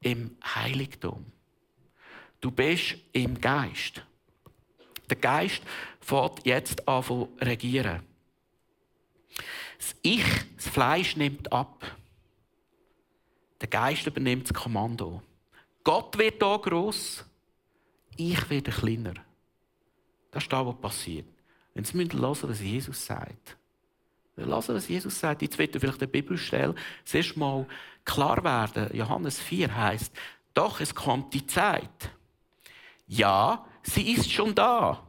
im 0.02 0.36
Heiligtum. 0.44 1.26
Du 2.42 2.52
bist 2.52 2.98
im 3.14 3.40
Geist. 3.40 4.04
Der 5.10 5.18
Geist 5.18 5.62
fährt 6.00 6.46
jetzt 6.46 6.88
an 6.88 7.04
zu 7.04 7.30
regieren. 7.40 8.02
Das 9.78 9.96
Ich, 10.02 10.26
das 10.56 10.68
Fleisch 10.68 11.16
nimmt 11.16 11.52
ab. 11.52 11.86
Der 13.62 13.68
Geist 13.68 14.06
übernimmt 14.08 14.50
das 14.50 14.54
Kommando. 14.54 15.22
Gott 15.84 16.18
wird 16.18 16.44
hier 16.44 16.60
gross, 16.60 17.26
ich 18.16 18.50
werde 18.50 18.72
kleiner. 18.72 19.14
Das 20.32 20.44
ist 20.44 20.52
das, 20.52 20.66
was 20.66 20.76
passiert. 20.76 21.26
Wenn 21.74 21.84
Sie 21.84 21.98
hören 21.98 22.20
müssen, 22.20 22.50
was 22.50 22.62
Jesus 22.62 23.06
sagt. 23.06 23.58
Hören, 24.36 24.52
was 24.52 24.88
Jesus 24.88 25.20
sagt. 25.20 25.42
Jetzt 25.42 25.58
wird 25.58 25.76
vielleicht 25.76 26.02
eine 26.02 26.08
Bibelstelle 26.08 26.76
zuerst 27.06 27.38
mal 27.38 27.66
klar 28.06 28.44
werden. 28.44 28.96
Johannes 28.96 29.40
4 29.40 29.74
heißt: 29.74 30.14
Doch 30.54 30.80
es 30.82 30.94
kommt 30.94 31.34
die 31.34 31.46
Zeit. 31.48 32.12
Ja, 33.08 33.66
sie 33.84 34.14
ist 34.14 34.32
schon 34.32 34.54
da 34.54 35.04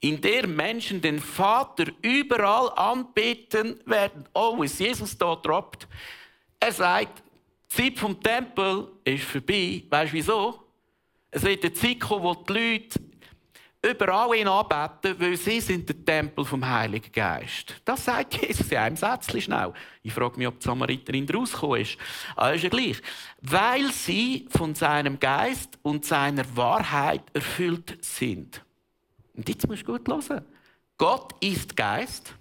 in 0.00 0.20
der 0.20 0.46
Menschen 0.46 1.00
den 1.00 1.18
Vater 1.18 1.86
überall 2.02 2.70
anbeten 2.76 3.80
werden. 3.86 4.28
Oh, 4.34 4.62
ist 4.62 4.78
Jesus 4.78 5.16
da 5.16 5.34
droppt. 5.34 5.88
Er 6.60 6.72
sagt, 6.72 7.22
die 7.72 7.76
Zeit 7.76 7.98
vom 7.98 8.20
Tempel 8.20 8.88
ist 9.04 9.24
vorbei. 9.24 9.82
Weißt 9.88 10.12
du 10.12 10.16
wieso? 10.16 10.62
Es 11.30 11.42
wird 11.42 11.64
eine 11.64 11.72
Zeit 11.72 12.00
kommen, 12.00 12.22
wo 12.22 12.34
die 12.34 12.52
Leute 12.52 13.00
überall 13.86 14.36
ihn 14.36 14.48
anbeten, 14.48 15.18
weil 15.18 15.36
sie 15.36 15.60
sind 15.60 15.88
der 15.88 16.04
Tempel 16.04 16.44
vom 16.44 16.66
Heiligen 16.66 17.10
Geist. 17.12 17.74
Das 17.84 18.04
sagt 18.04 18.34
Jesus 18.34 18.70
in 18.70 18.78
einem 18.78 18.96
Satz 18.96 19.30
schnell. 19.40 19.72
Ich 20.02 20.12
frage 20.12 20.36
mich, 20.38 20.46
ob 20.46 20.60
die 20.60 20.66
Samariterin 20.66 21.28
rausgekommen 21.28 21.80
ist. 21.80 21.96
Aber 22.34 22.54
ist 22.54 22.62
ja 22.62 22.68
gleich. 22.68 23.00
Weil 23.40 23.92
sie 23.92 24.46
von 24.50 24.74
seinem 24.74 25.18
Geist 25.18 25.78
und 25.82 26.04
seiner 26.04 26.44
Wahrheit 26.56 27.22
erfüllt 27.32 27.98
sind. 28.04 28.62
Und 29.34 29.48
jetzt 29.48 29.68
musst 29.68 29.86
du 29.86 29.92
gut 29.92 30.08
hören. 30.08 30.44
Gott 30.98 31.34
ist 31.40 31.76
Geist 31.76 32.34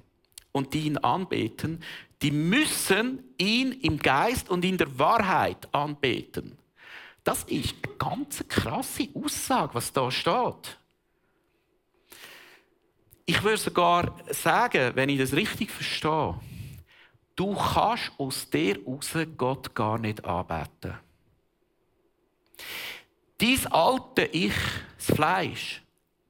und 0.52 0.74
die 0.74 0.88
ihn 0.88 0.98
anbeten, 0.98 1.84
die 2.22 2.32
müssen 2.32 3.24
ihn 3.38 3.72
im 3.72 4.00
Geist 4.00 4.50
und 4.50 4.64
in 4.64 4.78
der 4.78 4.98
Wahrheit 4.98 5.68
anbeten. 5.74 6.58
Das 7.24 7.44
ist 7.44 7.76
eine 7.84 7.96
ganz 7.98 8.44
krasse 8.48 9.10
Aussage, 9.14 9.74
was 9.74 9.92
da 9.92 10.10
steht. 10.10 10.78
Ich 13.26 13.42
würde 13.42 13.58
sogar 13.58 14.16
sagen, 14.30 14.96
wenn 14.96 15.10
ich 15.10 15.20
das 15.20 15.34
richtig 15.34 15.72
verstehe, 15.72 16.40
du 17.36 17.56
kannst 17.56 18.12
aus 18.18 18.50
dir 18.50 18.80
raus 18.86 19.12
Gott 19.36 19.74
gar 19.74 19.98
nicht 19.98 20.24
anbeten. 20.24 20.98
Dies 23.42 23.66
alte 23.66 24.26
Ich, 24.26 24.54
das 24.98 25.16
Fleisch, 25.16 25.82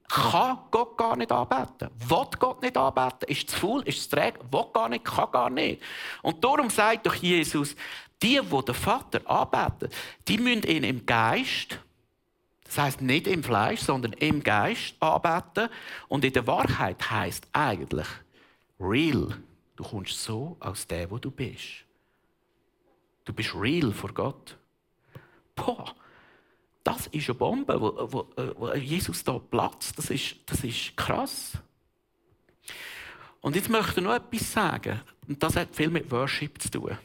kann 0.08 0.58
Gott 0.72 0.98
gar 0.98 1.18
nicht 1.18 1.32
anbeten. 1.32 1.90
Will 2.08 2.28
Gott 2.40 2.62
nicht 2.62 2.78
anbeten. 2.78 3.28
Ist 3.28 3.50
zu 3.50 3.58
faul, 3.58 3.82
ist 3.84 4.10
zu 4.10 4.16
träge, 4.16 4.40
will 4.50 4.66
gar 4.74 4.88
nicht, 4.88 5.04
kann 5.04 5.32
gar 5.32 5.50
nicht. 5.50 5.82
Und 6.22 6.44
darum 6.44 6.70
sagt 6.70 7.06
doch 7.06 7.16
Jesus, 7.16 7.76
die, 8.24 8.40
die 8.40 8.62
den 8.66 8.76
Vater 8.76 9.20
anbeten, 9.30 9.90
die 10.28 10.38
müssen 10.38 10.64
ihn 10.64 10.84
im 10.84 11.06
Geist, 11.06 11.80
das 12.76 12.84
heißt 12.84 13.02
nicht 13.02 13.28
im 13.28 13.42
Fleisch, 13.42 13.80
sondern 13.80 14.12
im 14.14 14.44
Geist 14.44 14.96
anbeten. 15.00 15.70
Und 16.10 16.26
in 16.26 16.34
der 16.34 16.46
Wahrheit 16.46 17.10
heißt 17.10 17.48
eigentlich 17.54 18.08
real. 18.80 19.38
Du 19.78 19.84
kommst 19.84 20.22
so 20.22 20.58
aus 20.60 20.86
dem, 20.86 21.10
wo 21.10 21.18
du 21.18 21.32
bist. 21.32 21.86
Du 23.24 23.32
bist 23.32 23.56
real 23.56 23.94
vor 23.94 24.14
Gott. 24.14 24.58
Boah, 25.56 25.96
das 26.84 27.08
ist 27.08 27.30
eine 27.30 27.36
Bombe, 27.36 27.80
wo, 27.80 28.12
wo, 28.12 28.28
wo 28.58 28.74
Jesus 28.74 29.24
da 29.24 29.40
platzt. 29.40 29.98
Das 29.98 30.10
ist, 30.10 30.36
das 30.46 30.62
ist 30.66 30.98
krass. 30.98 31.54
Und 33.40 33.56
jetzt 33.56 33.70
möchte 33.70 34.02
ich 34.02 34.06
noch 34.06 34.16
etwas 34.16 34.52
sagen. 34.52 35.00
Und 35.30 35.42
das 35.42 35.56
hat 35.56 35.74
viel 35.74 35.90
mit 35.90 36.12
Worship 36.12 36.62
zu 36.62 36.72
tun. 36.72 36.98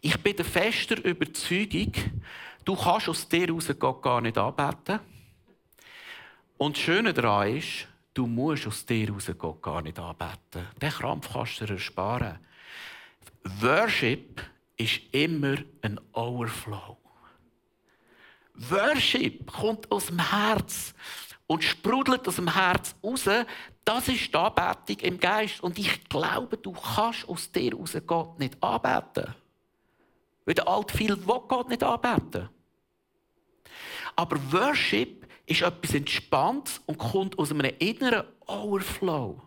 Ich 0.00 0.18
bin 0.18 0.34
der 0.34 0.44
fester 0.44 1.02
Überzeugung, 1.04 1.92
du 2.64 2.76
kannst 2.76 3.08
aus 3.08 3.28
dir 3.28 3.46
heraus 3.46 3.70
Gott 3.78 4.02
gar 4.02 4.20
nicht 4.20 4.38
anbeten. 4.38 5.00
Und 6.58 6.76
das 6.76 6.82
Schöne 6.82 7.12
daran 7.12 7.56
ist, 7.56 7.88
du 8.14 8.26
musst 8.26 8.66
aus 8.66 8.86
dir 8.86 9.06
heraus 9.06 9.30
Gott 9.36 9.62
gar 9.62 9.82
nicht 9.82 9.98
anbeten. 9.98 10.66
Den 10.80 10.90
Krampf 10.90 11.32
kannst 11.32 11.60
du 11.60 11.66
dir 11.66 11.74
ersparen. 11.74 12.38
Worship 13.60 14.42
ist 14.76 15.00
immer 15.12 15.56
ein 15.82 16.00
Overflow. 16.12 16.98
Worship 18.54 19.50
kommt 19.50 19.90
aus 19.90 20.06
dem 20.06 20.30
Herz 20.30 20.94
und 21.46 21.64
sprudelt 21.64 22.26
aus 22.28 22.36
dem 22.36 22.52
Herz 22.52 22.94
raus. 23.02 23.24
Das 23.84 24.08
ist 24.08 24.28
die 24.28 24.34
Anbetung 24.34 24.98
im 25.00 25.18
Geist. 25.18 25.62
Und 25.62 25.78
ich 25.78 26.04
glaube, 26.04 26.56
du 26.56 26.72
kannst 26.72 27.28
aus 27.28 27.50
dir 27.50 27.74
raus 27.74 27.96
Gott 28.06 28.38
nicht 28.38 28.62
anbeten. 28.62 29.34
Weil 30.44 30.54
der 30.54 30.68
Alt 30.68 30.90
viel 30.90 31.16
will 31.26 31.40
Gott 31.48 31.68
nicht 31.68 31.82
anbeten. 31.82 32.48
Aber 34.16 34.36
Worship 34.52 35.26
ist 35.46 35.62
etwas 35.62 35.94
Entspanntes 35.94 36.80
und 36.86 36.98
kommt 36.98 37.38
aus 37.38 37.50
einem 37.50 37.72
inneren 37.78 38.24
Overflow. 38.46 39.40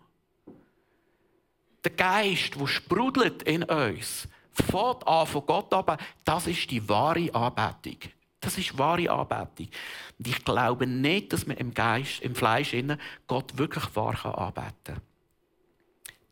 Der 1.83 1.91
Geist, 1.91 2.59
der 2.59 2.67
sprudelt 2.67 3.43
in 3.43 3.63
uns, 3.63 4.27
fährt 4.51 5.07
an 5.07 5.27
von 5.27 5.45
Gott 5.45 5.73
ab, 5.73 6.01
das 6.23 6.47
ist 6.47 6.71
die 6.71 6.87
wahre 6.89 7.33
Anbetung. 7.33 7.97
Das 8.39 8.57
ist 8.57 8.77
wahre 8.77 9.09
Anbetung. 9.09 9.69
Und 10.17 10.27
ich 10.27 10.43
glaube 10.43 10.87
nicht, 10.87 11.33
dass 11.33 11.45
man 11.45 11.57
im 11.57 11.73
Geist, 11.73 12.21
im 12.21 12.35
Fleisch 12.35 12.73
innen 12.73 12.99
Gott 13.27 13.57
wirklich 13.57 13.95
wahr 13.95 14.25
anbeten 14.37 14.73
kann. 14.83 15.01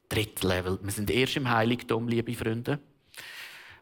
Drittes 0.10 0.44
Level. 0.44 0.80
Wir 0.82 0.92
sind 0.92 1.10
erst 1.10 1.38
im 1.38 1.50
Heiligtum, 1.50 2.08
liebe 2.08 2.34
Freunde. 2.36 2.80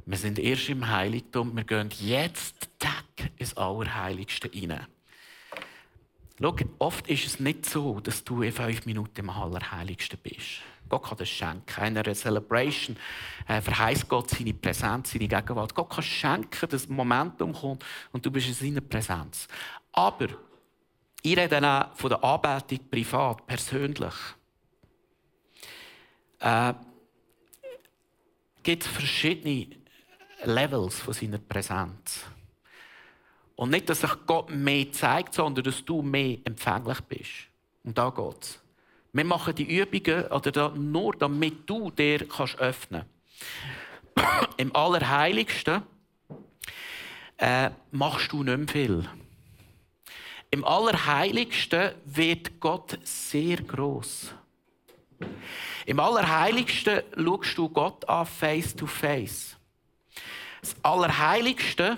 Wir 0.06 0.18
sind 0.18 0.40
erst 0.40 0.70
im 0.70 0.88
Heiligtum. 0.88 1.56
Wir 1.56 1.64
gehen 1.64 1.90
jetzt 2.00 2.70
Tag 2.80 3.32
ins 3.38 3.56
Allerheiligste 3.56 4.50
hinein. 4.50 4.88
Schau, 6.40 6.56
oft 6.80 7.08
ist 7.08 7.28
es 7.28 7.40
nicht 7.40 7.68
so, 7.68 8.00
dass 8.00 8.24
du 8.24 8.42
in 8.42 8.52
fünf 8.52 8.86
Minuten 8.88 9.20
im 9.20 9.30
Allerheiligsten 9.30 10.18
bist. 10.24 10.62
Gott 10.90 11.04
kann 11.04 11.18
das 11.20 11.30
schenken. 11.30 11.86
In 11.86 11.98
einer 11.98 12.16
Celebration 12.16 12.98
äh, 13.48 13.62
verheißt 13.62 14.10
Gott 14.10 14.32
seine 14.32 14.54
Präsenz, 14.54 15.12
seine 15.12 15.28
Gegenwart. 15.28 15.76
Gott 15.76 15.90
kann 15.90 16.04
schenken, 16.04 16.70
dass 16.70 16.90
ein 16.90 16.96
Momentum 16.96 17.54
kommt 17.54 17.86
und 18.12 18.26
du 18.26 18.32
bist 18.32 18.48
in 18.48 18.54
seiner 18.56 18.82
Präsenz. 18.82 19.48
Aber 19.94 20.28
ich 21.22 21.38
rede 21.38 21.66
auch 21.66 21.96
von 21.96 22.10
der 22.10 22.24
Anbetung 22.24 22.90
privat, 22.90 23.46
persönlich. 23.46 24.14
Äh, 26.40 26.74
gibt 28.64 28.84
verschiedene 28.84 29.81
Levels 30.44 31.00
von 31.00 31.14
seiner 31.14 31.38
Präsenz. 31.38 32.26
Und 33.56 33.70
nicht, 33.70 33.90
dass 33.90 34.02
sich 34.02 34.12
Gott 34.26 34.50
mehr 34.50 34.92
zeigt, 34.92 35.34
sondern 35.36 35.64
dass 35.64 35.86
du 35.86 36.02
mehr 36.02 36.38
empfänglich 36.46 37.00
bist. 37.02 37.32
Und 37.84 37.98
da 37.98 38.10
geht's. 38.10 38.60
Wir 39.14 39.26
machen 39.26 39.54
die 39.56 39.78
Übungen 39.78 40.26
oder 40.28 40.70
nur, 40.72 41.14
damit 41.14 41.70
du 41.70 41.92
dir 41.92 42.28
kannst 42.28 42.58
öffnen 42.60 43.04
kannst. 44.16 44.50
Im 44.58 44.76
Allerheiligsten 44.76 45.84
äh, 47.38 47.70
machst 47.92 48.32
du 48.32 48.44
nicht 48.44 48.58
mehr 48.58 48.68
viel. 48.68 49.10
Im 50.50 50.66
Allerheiligsten 50.66 51.92
wird 52.06 52.60
Gott 52.60 53.00
sehr 53.04 53.58
groß. 53.58 54.34
Im 55.86 56.00
Allerheiligsten 56.00 57.02
schaust 57.16 57.58
du 57.58 57.70
Gott 57.70 58.08
an, 58.08 58.26
face 58.26 58.76
to 58.76 58.86
face. 58.86 59.56
Das 60.62 60.76
Allerheiligste 60.84 61.98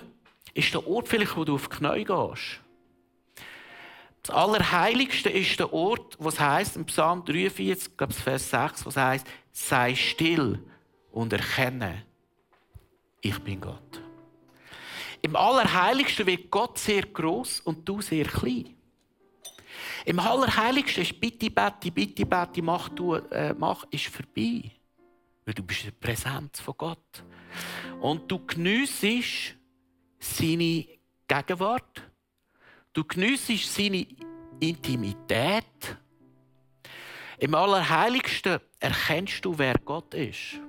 ist 0.54 0.72
der 0.72 0.86
Ort, 0.86 1.08
vielleicht, 1.08 1.36
wo 1.36 1.44
du 1.44 1.54
auf 1.54 1.68
die 1.68 1.76
Knie 1.76 2.04
gehst. 2.04 2.60
Das 4.22 4.34
Allerheiligste 4.34 5.28
ist 5.28 5.58
der 5.58 5.72
Ort, 5.72 6.16
wo 6.18 6.30
es 6.30 6.40
heißt 6.40 6.76
im 6.76 6.86
Psalm 6.86 7.24
43, 7.24 7.96
glaube 7.96 8.14
Vers 8.14 8.50
6, 8.50 8.86
wo 8.86 8.88
es 8.88 8.96
heißt, 8.96 9.26
sei 9.52 9.94
still 9.94 10.64
und 11.12 11.32
erkenne, 11.32 12.04
ich 13.20 13.38
bin 13.40 13.60
Gott. 13.60 14.00
Im 15.20 15.36
Allerheiligsten 15.36 16.26
wird 16.26 16.50
Gott 16.50 16.78
sehr 16.78 17.02
groß 17.02 17.60
und 17.60 17.86
du 17.88 18.00
sehr 18.00 18.24
klein. 18.24 18.74
Im 20.04 20.20
Allerheiligsten 20.20 21.02
ist 21.02 21.18
bitte, 21.18 21.50
bitte, 21.50 21.90
bitte, 21.90 22.26
bitte, 22.26 22.62
mach, 22.62 22.88
du, 22.90 23.14
äh, 23.14 23.54
mach, 23.54 23.84
ist 23.90 24.06
vorbei. 24.06 24.70
Weil 25.44 25.54
du 25.54 25.62
bist 25.62 25.84
in 25.84 25.90
der 25.90 26.06
Präsenz 26.06 26.60
von 26.60 26.74
Gott. 26.76 27.24
Und 28.00 28.30
du 28.30 28.44
geniessest 28.46 29.56
seine 30.18 30.86
Gegenwart 31.28 32.02
Du 32.94 33.02
geniessest 33.02 33.74
seine 33.74 34.06
Intimität. 34.60 35.98
Im 37.38 37.54
Allerheiligsten 37.54 38.60
erkennst 38.78 39.44
du, 39.44 39.58
wer 39.58 39.74
Gott 39.84 40.14
ist. 40.14 40.60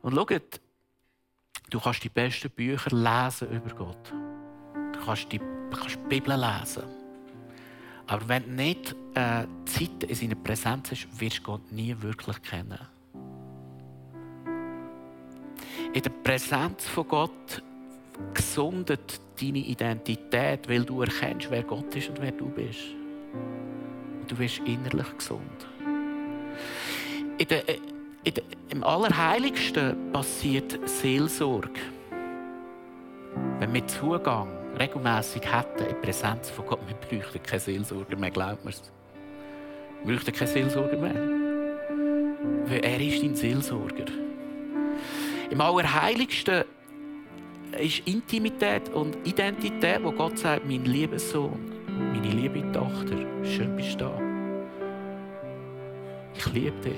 Und 0.00 0.14
schau, 0.14 0.26
du 1.68 1.80
kannst 1.80 2.02
die 2.02 2.08
besten 2.08 2.50
Bücher 2.50 2.90
lesen 2.90 3.50
über 3.50 3.74
Gott. 3.74 4.10
Du 4.92 5.04
kannst 5.04 5.30
die, 5.30 5.38
du 5.38 5.70
kannst 5.70 5.96
die 5.96 6.08
Bibel 6.08 6.34
lesen. 6.34 7.03
Aber 8.06 8.28
wenn 8.28 8.44
du 8.44 8.50
nicht 8.50 8.94
äh, 9.14 9.46
Zeit 9.64 10.04
in 10.06 10.14
seiner 10.14 10.34
Präsenz 10.34 10.90
hast, 10.90 11.20
wirst 11.20 11.38
du 11.38 11.42
Gott 11.42 11.72
nie 11.72 11.94
wirklich 12.00 12.40
kennen. 12.42 12.78
In 15.92 16.02
der 16.02 16.10
Präsenz 16.10 16.86
von 16.86 17.08
Gott 17.08 17.62
gesundet 18.34 19.20
deine 19.40 19.58
Identität, 19.58 20.68
weil 20.68 20.84
du 20.84 21.02
erkennst, 21.02 21.50
wer 21.50 21.62
Gott 21.62 21.94
ist 21.94 22.08
und 22.10 22.20
wer 22.20 22.32
du 22.32 22.46
bist. 22.46 22.94
Und 24.20 24.30
du 24.30 24.38
wirst 24.38 24.58
innerlich 24.60 25.16
gesund. 25.16 25.66
In 27.38 27.48
der, 27.48 27.68
in 27.68 28.34
der, 28.34 28.44
Im 28.70 28.84
Allerheiligsten 28.84 30.12
passiert 30.12 30.78
Seelsorge. 30.88 31.80
Wenn 33.58 33.72
wir 33.72 33.86
Zugang 33.86 34.63
regelmäßig 34.78 35.42
hätten 35.52 35.86
in 35.86 36.00
Präsenz 36.00 36.50
von 36.50 36.66
Gott, 36.66 36.80
wir 36.86 36.94
bräuchten 36.94 37.42
keine 37.42 37.60
Seelsorger 37.60 38.16
mehr, 38.16 38.30
glaubt 38.30 38.64
mir. 38.64 38.72
Wir 40.04 40.14
bräuchten 40.14 40.32
keine 40.32 40.50
Seelsorger 40.50 40.96
mehr. 40.96 41.14
Weil 42.66 42.84
er 42.84 43.00
ist 43.00 43.22
dein 43.22 43.34
Seelsorger. 43.34 44.06
Im 45.50 45.60
Allerheiligsten 45.60 46.64
ist 47.78 48.06
Intimität 48.06 48.88
und 48.90 49.16
Identität, 49.26 50.02
wo 50.02 50.12
Gott 50.12 50.38
sagt, 50.38 50.66
mein 50.66 50.84
lieber 50.84 51.18
Sohn, 51.18 51.72
meine 51.86 52.28
liebe 52.28 52.60
Tochter, 52.72 53.16
schön 53.44 53.76
bist 53.76 54.00
du 54.00 54.04
da. 54.04 54.20
Ich 56.36 56.46
liebe 56.52 56.80
dich. 56.80 56.94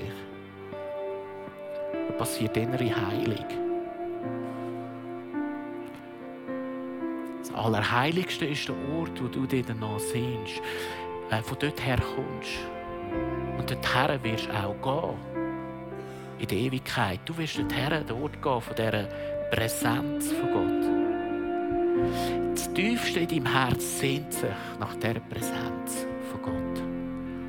Da 2.07 2.13
passiert 2.13 2.57
innere 2.57 2.89
Heilung. 2.95 3.66
Allerheiligste 7.57 8.45
ist 8.45 8.67
der 8.67 8.75
Ort, 8.95 9.21
wo 9.21 9.27
du 9.27 9.45
dich 9.45 9.65
danach 9.65 9.99
sehnst, 9.99 10.61
äh, 11.29 11.41
von 11.41 11.57
dort 11.59 11.85
her 11.85 11.97
kommst. 11.97 12.59
Und 13.57 13.69
dorthin 13.69 14.23
wirst 14.23 14.47
du 14.47 14.53
auch 14.53 14.75
gehen. 14.81 15.17
In 16.39 16.47
der 16.47 16.57
Ewigkeit. 16.57 17.19
Du 17.25 17.37
wirst 17.37 17.57
dorthin, 17.57 18.05
dort 18.07 18.41
gehen, 18.41 18.61
von 18.61 18.75
dieser 18.75 19.07
Präsenz 19.51 20.31
von 20.31 20.51
Gott. 20.53 20.97
Das 22.53 22.71
Tiefste 22.73 23.21
in 23.21 23.27
deinem 23.27 23.45
Herz 23.45 23.99
sehnt 23.99 24.33
sich 24.33 24.49
nach 24.79 24.95
dieser 24.95 25.19
Präsenz 25.19 26.05
von 26.29 26.41
Gott. 26.43 26.79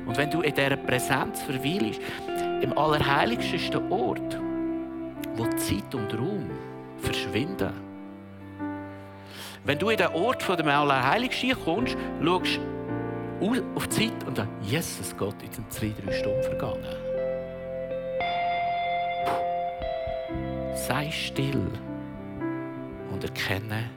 Und 0.07 0.17
wenn 0.17 0.31
du 0.31 0.41
in 0.41 0.55
dieser 0.55 0.75
Präsenz 0.75 1.41
verweilst, 1.43 2.01
im 2.61 2.77
Allerheiligsten 2.77 3.55
ist 3.55 3.73
der 3.73 3.91
Ort, 3.91 4.39
wo 5.35 5.45
Zeit 5.57 5.93
und 5.93 6.13
Raum 6.17 6.49
verschwinden. 6.97 7.88
Wenn 9.69 9.77
du 9.77 9.91
in 9.91 9.97
den 9.97 10.07
Ort 10.07 10.41
von 10.41 10.57
dem 10.57 10.67
Allerheiligsten 10.67 11.53
kommst, 11.63 11.95
schaust 12.23 12.59
du 13.39 13.63
auf 13.75 13.87
die 13.87 14.09
Zeit 14.09 14.23
und 14.25 14.35
dann, 14.35 14.49
Jesus 14.63 15.15
Gott, 15.15 15.35
jetzt 15.43 15.57
sind 15.57 15.71
zwei, 15.71 15.93
drei 16.03 16.11
Stunden 16.11 16.41
vergangen. 16.41 16.87
Sei 20.73 21.11
still 21.11 21.67
und 23.11 23.23
erkenne, 23.23 23.91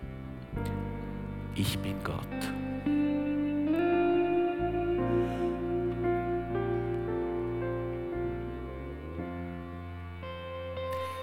ich 1.55 1.79
bin 1.79 1.95
Gott. 2.05 2.19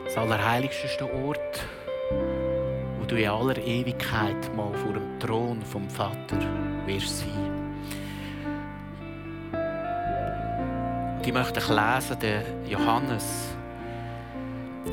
Das 0.06 0.18
Allerheiligste 0.18 0.88
der 0.98 1.14
Ort, 1.24 1.64
du 3.10 3.16
in 3.16 3.28
aller 3.28 3.58
Ewigkeit 3.58 4.56
mal 4.56 4.74
vor 4.74 4.94
dem 4.94 5.20
Thron 5.20 5.62
vom 5.62 5.90
Vater 5.90 6.38
wirst 6.86 7.20
sein. 7.20 7.30
Und 11.18 11.28
ich 11.28 11.34
möchte 11.34 11.60
lesen, 11.60 12.20
der 12.22 12.44
Johannes 12.68 13.50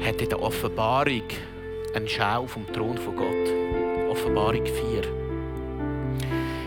hat 0.04 0.20
in 0.20 0.28
der 0.28 0.42
Offenbarung 0.42 1.28
eine 1.94 2.08
Schau 2.08 2.46
vom 2.46 2.66
Thron 2.72 2.98
von 2.98 3.16
Gott. 3.16 4.10
Offenbarung 4.10 4.64
4. 4.64 5.02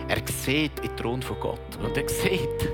Er 0.08 0.18
sieht 0.28 0.84
den 0.84 0.96
Thron 0.96 1.22
von 1.22 1.40
Gott 1.40 1.78
und 1.84 1.98
er 1.98 2.08
sieht, 2.08 2.70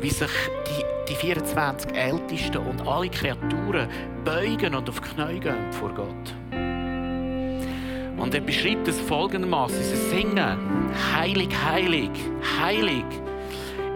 wie 0.00 0.10
sich 0.10 0.30
die 0.66 0.84
die 1.08 1.14
24 1.14 1.94
Ältesten 1.94 2.58
und 2.58 2.86
alle 2.86 3.08
Kreaturen 3.08 3.88
beugen 4.24 4.74
und 4.74 4.88
auf 4.88 5.00
die 5.00 5.08
Knie 5.08 5.40
gehen 5.40 5.72
vor 5.72 5.94
Gott. 5.94 6.37
Und 8.28 8.34
er 8.34 8.42
beschreibt 8.42 8.86
es 8.86 9.00
folgendermaßen: 9.00 9.82
Sie 9.82 9.96
singen, 10.10 10.58
Heilig, 11.14 11.48
heilig, 11.64 12.10
heilig 12.60 13.06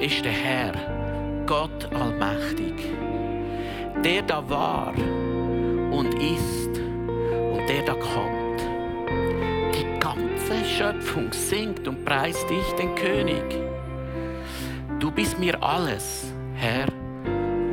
ist 0.01 0.25
der 0.25 0.33
Herr, 0.33 0.73
Gott 1.45 1.87
allmächtig, 1.93 2.73
der 4.03 4.23
da 4.23 4.43
war 4.49 4.95
und 5.91 6.15
ist 6.15 6.71
und 6.79 7.69
der 7.69 7.83
da 7.85 7.93
kommt. 7.93 8.63
Die 9.75 10.01
ganze 10.01 10.65
Schöpfung 10.65 11.31
singt 11.31 11.87
und 11.87 12.03
preist 12.07 12.49
dich, 12.49 12.73
den 12.79 12.95
König. 12.95 13.45
Du 14.99 15.11
bist 15.11 15.39
mir 15.39 15.63
alles, 15.63 16.33
Herr, 16.55 16.87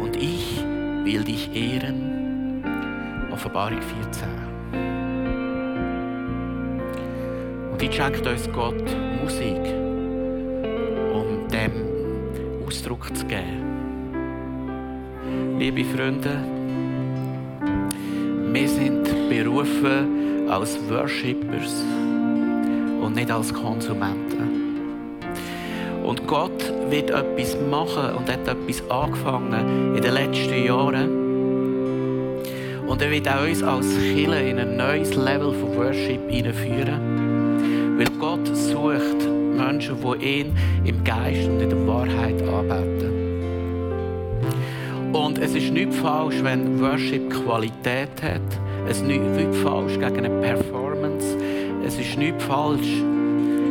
und 0.01 0.13
ich 0.17 0.61
will 1.05 1.23
dich 1.23 1.55
ehren. 1.55 2.65
Offenbarung 3.31 3.81
14. 3.81 4.48
Jetzt 7.81 7.95
schenkt 7.95 8.27
uns 8.27 8.49
Gott 8.51 8.83
Musik, 9.23 9.61
um 11.13 11.47
dem 11.47 11.71
Ausdruck 12.67 13.15
zu 13.15 13.25
geben. 13.25 13.63
Liebe 15.57 15.85
Freunde, 15.85 16.43
wir 18.51 18.67
sind 18.67 19.03
berufen 19.29 20.49
als 20.49 20.77
Worshippers 20.89 21.85
und 23.01 23.15
nicht 23.15 23.31
als 23.31 23.53
Konsumenten. 23.53 24.75
Und 26.03 26.27
Gott 26.27 26.61
wird 26.89 27.11
etwas 27.11 27.55
machen 27.71 28.13
und 28.15 28.29
hat 28.29 28.45
etwas 28.45 28.83
angefangen 28.89 29.95
in 29.95 30.01
den 30.01 30.13
letzten 30.13 30.65
Jahren. 30.65 31.09
Und 32.87 33.01
er 33.01 33.09
wird 33.09 33.29
auch 33.29 33.47
uns 33.47 33.63
als 33.63 33.87
Killer 33.97 34.41
in 34.41 34.59
ein 34.59 34.75
neues 34.75 35.15
Level 35.15 35.53
von 35.53 35.77
Worship 35.77 36.29
hineinführen. 36.29 37.28
Weil 37.99 38.09
Gott 38.17 38.47
sucht 38.55 39.27
Menschen, 39.57 39.97
die 40.01 40.25
ihn 40.25 40.57
im 40.85 41.03
Geist 41.03 41.49
und 41.49 41.59
in 41.59 41.69
der 41.69 41.85
Wahrheit 41.85 42.41
anbeten. 42.41 43.11
Und 45.11 45.37
es 45.37 45.53
ist 45.53 45.73
nicht 45.73 45.93
falsch, 45.95 46.35
wenn 46.41 46.79
Worship 46.79 47.29
Qualität 47.29 48.23
hat. 48.23 48.39
Es 48.87 49.01
ist 49.01 49.05
nicht 49.05 49.21
falsch 49.63 49.99
gegen 49.99 50.25
eine 50.25 50.29
Performance. 50.29 51.35
Es 51.85 51.99
ist 51.99 52.17
nicht 52.17 52.41
falsch 52.41 53.03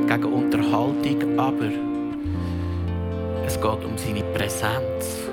gegen 0.06 0.24
Unterhaltung, 0.24 1.38
aber 1.38 1.70
es 3.46 3.58
geht 3.58 3.84
um 3.84 3.96
seine 3.96 4.24
Präsenz. 4.34 5.30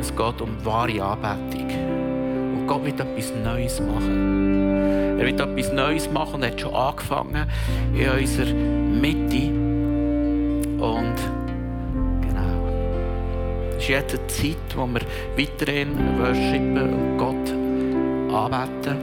Es 0.00 0.08
geht 0.08 0.40
um 0.40 0.56
wahre 0.64 1.00
Anbetung. 1.00 1.85
Gott 2.66 2.84
wird 2.84 3.00
etwas 3.00 3.32
Neues 3.44 3.80
machen. 3.80 5.18
Er 5.18 5.24
wird 5.24 5.40
etwas 5.40 5.72
Neues 5.72 6.10
machen 6.10 6.34
und 6.36 6.44
hat 6.44 6.60
schon 6.60 6.74
angefangen 6.74 7.46
in 7.94 8.08
unserer 8.08 8.52
Mitte. 8.52 9.48
Und 10.82 11.16
genau. 12.20 12.68
Es 13.70 13.82
ist 13.82 13.88
jetzt 13.88 14.18
eine 14.18 14.26
Zeit, 14.26 14.76
wo 14.76 14.86
wir 14.86 15.00
weiterhin 15.36 16.18
worshipen 16.18 16.78
und 16.78 17.18
Gott 17.18 17.34
anbeten. 18.34 18.96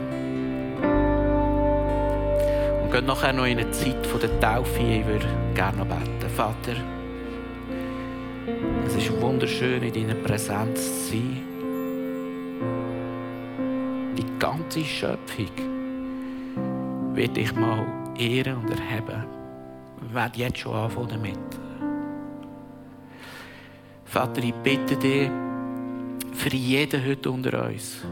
Und 2.84 2.92
gehen 2.92 3.06
nachher 3.06 3.32
noch 3.32 3.46
in 3.46 3.58
eine 3.58 3.70
Zeit 3.70 3.96
der 4.22 4.40
Taufe. 4.40 4.80
Ich 4.80 5.06
würde 5.06 5.26
gerne 5.54 5.78
noch 5.78 5.86
beten. 5.86 6.30
Vater, 6.36 6.76
es 8.86 8.94
ist 8.94 9.20
wunderschön, 9.20 9.82
in 9.82 9.92
deiner 9.92 10.14
Präsenz 10.14 11.08
zu 11.08 11.12
sein. 11.12 11.43
Ganze 14.64 14.84
Schöpfung 14.84 15.50
wird 17.14 17.36
dich 17.36 17.54
mal 17.54 17.86
ehren 18.18 18.56
und 18.56 18.70
erheben. 18.70 19.24
Wir 20.00 20.14
werden 20.14 20.32
jetzt 20.36 20.58
schon 20.58 20.74
anfangen 20.74 21.08
damit. 21.08 21.38
Vater, 24.04 24.42
ich 24.42 24.54
bitte 24.54 24.96
dich 24.96 25.30
für 26.32 26.56
jeden 26.56 27.04
heute 27.04 27.30
unter 27.30 27.66
uns, 27.66 28.04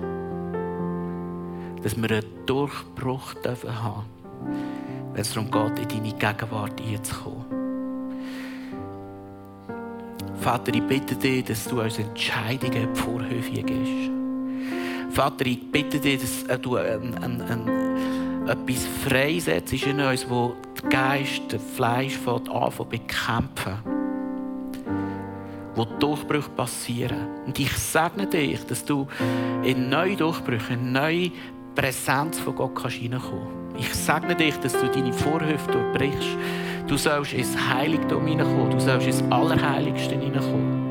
dass 1.83 1.97
wir 1.97 2.11
einen 2.11 2.47
Durchbruch 2.47 3.35
haben 3.45 3.45
dürfen 3.45 4.05
wenn 5.13 5.21
es 5.21 5.35
darum 5.35 5.51
geht, 5.51 5.93
in 5.93 6.03
deine 6.03 6.15
Gegenwart 6.15 6.81
einzukommen. 6.81 7.45
Vater, 10.41 10.75
ich 10.75 10.83
bitte 10.83 11.15
dich, 11.15 11.45
dass 11.45 11.67
du 11.67 11.81
uns 11.81 11.99
Entscheidungen 11.99 12.95
vorhöfig 12.95 13.67
gibst. 13.67 14.22
Vater, 15.13 15.45
ich 15.45 15.71
bitte 15.71 16.01
dich, 16.01 16.21
dass 16.21 16.61
du 16.61 16.77
einen, 16.77 17.15
einen, 17.19 17.43
einen 17.43 18.49
etwas 18.49 18.87
freisetzt 19.07 19.75
in 19.75 20.01
uns, 20.01 20.29
wo 20.29 20.55
der 20.81 20.89
Geist, 20.89 21.43
das 21.51 21.63
Fleisch 21.77 22.19
an 22.27 22.73
zu 22.73 22.85
bekämpfen. 22.85 23.75
Wo 25.75 25.85
Durchbrüche 25.85 26.49
passieren. 26.51 27.29
Und 27.47 27.59
ich 27.59 27.73
segne 27.73 28.27
dich, 28.27 28.65
dass 28.67 28.85
du 28.85 29.07
in 29.63 29.91
neue 29.91 30.17
Durchbrüche, 30.17 30.73
in 30.73 30.93
neue 30.93 31.31
Präsenz 31.75 32.39
von 32.41 32.55
Gott 32.55 32.75
kannst 32.75 33.01
reinkommen 33.01 33.77
Ich 33.79 33.93
segne 33.95 34.35
dich, 34.35 34.57
dass 34.61 34.73
du 34.73 34.87
deine 34.89 35.13
Vorhöfe 35.13 35.71
durchbrichst. 35.71 36.39
Du 36.87 36.97
sollst 36.97 37.35
ins 37.35 37.55
Heiligtum 37.71 38.27
hineinkommen. 38.27 38.71
Du 38.71 38.81
sollst 38.81 39.07
ins 39.07 39.23
Allerheiligste 39.31 40.19
hineinkommen. 40.19 40.82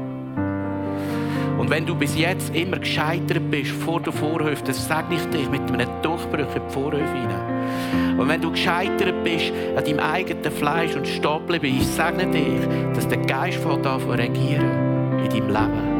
Und 1.62 1.70
wenn 1.70 1.86
du 1.86 1.94
bis 1.94 2.18
jetzt 2.18 2.56
immer 2.56 2.80
gescheitert 2.80 3.52
bist 3.52 3.70
vor 3.70 4.02
der 4.02 4.12
Vorhöfe, 4.12 4.64
dann 4.64 4.74
segne 4.74 5.14
ich 5.18 5.26
dich 5.26 5.48
mit 5.48 5.62
einem 5.72 5.88
Durchbruch 6.02 6.56
in 6.56 6.62
die 6.68 6.74
Vorhöfe 6.74 7.14
hinein. 7.14 8.18
Und 8.18 8.28
wenn 8.28 8.42
du 8.42 8.50
gescheitert 8.50 9.24
bist 9.24 9.54
an 9.78 9.86
deinem 9.86 10.00
eigenen 10.00 10.52
Fleisch 10.52 10.96
und 10.96 11.08
stehen 11.08 11.46
bist, 11.48 11.64
ich 11.64 11.86
segne 11.86 12.26
dich, 12.26 12.68
dass 12.96 13.08
der 13.08 13.20
Geist 13.20 13.60
von 13.60 13.80
da 13.84 13.98
regieren 13.98 15.20
in 15.24 15.30
deinem 15.30 15.50
Leben. 15.50 15.92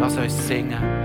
Lass 0.00 0.18
uns 0.18 0.46
singen. 0.46 0.97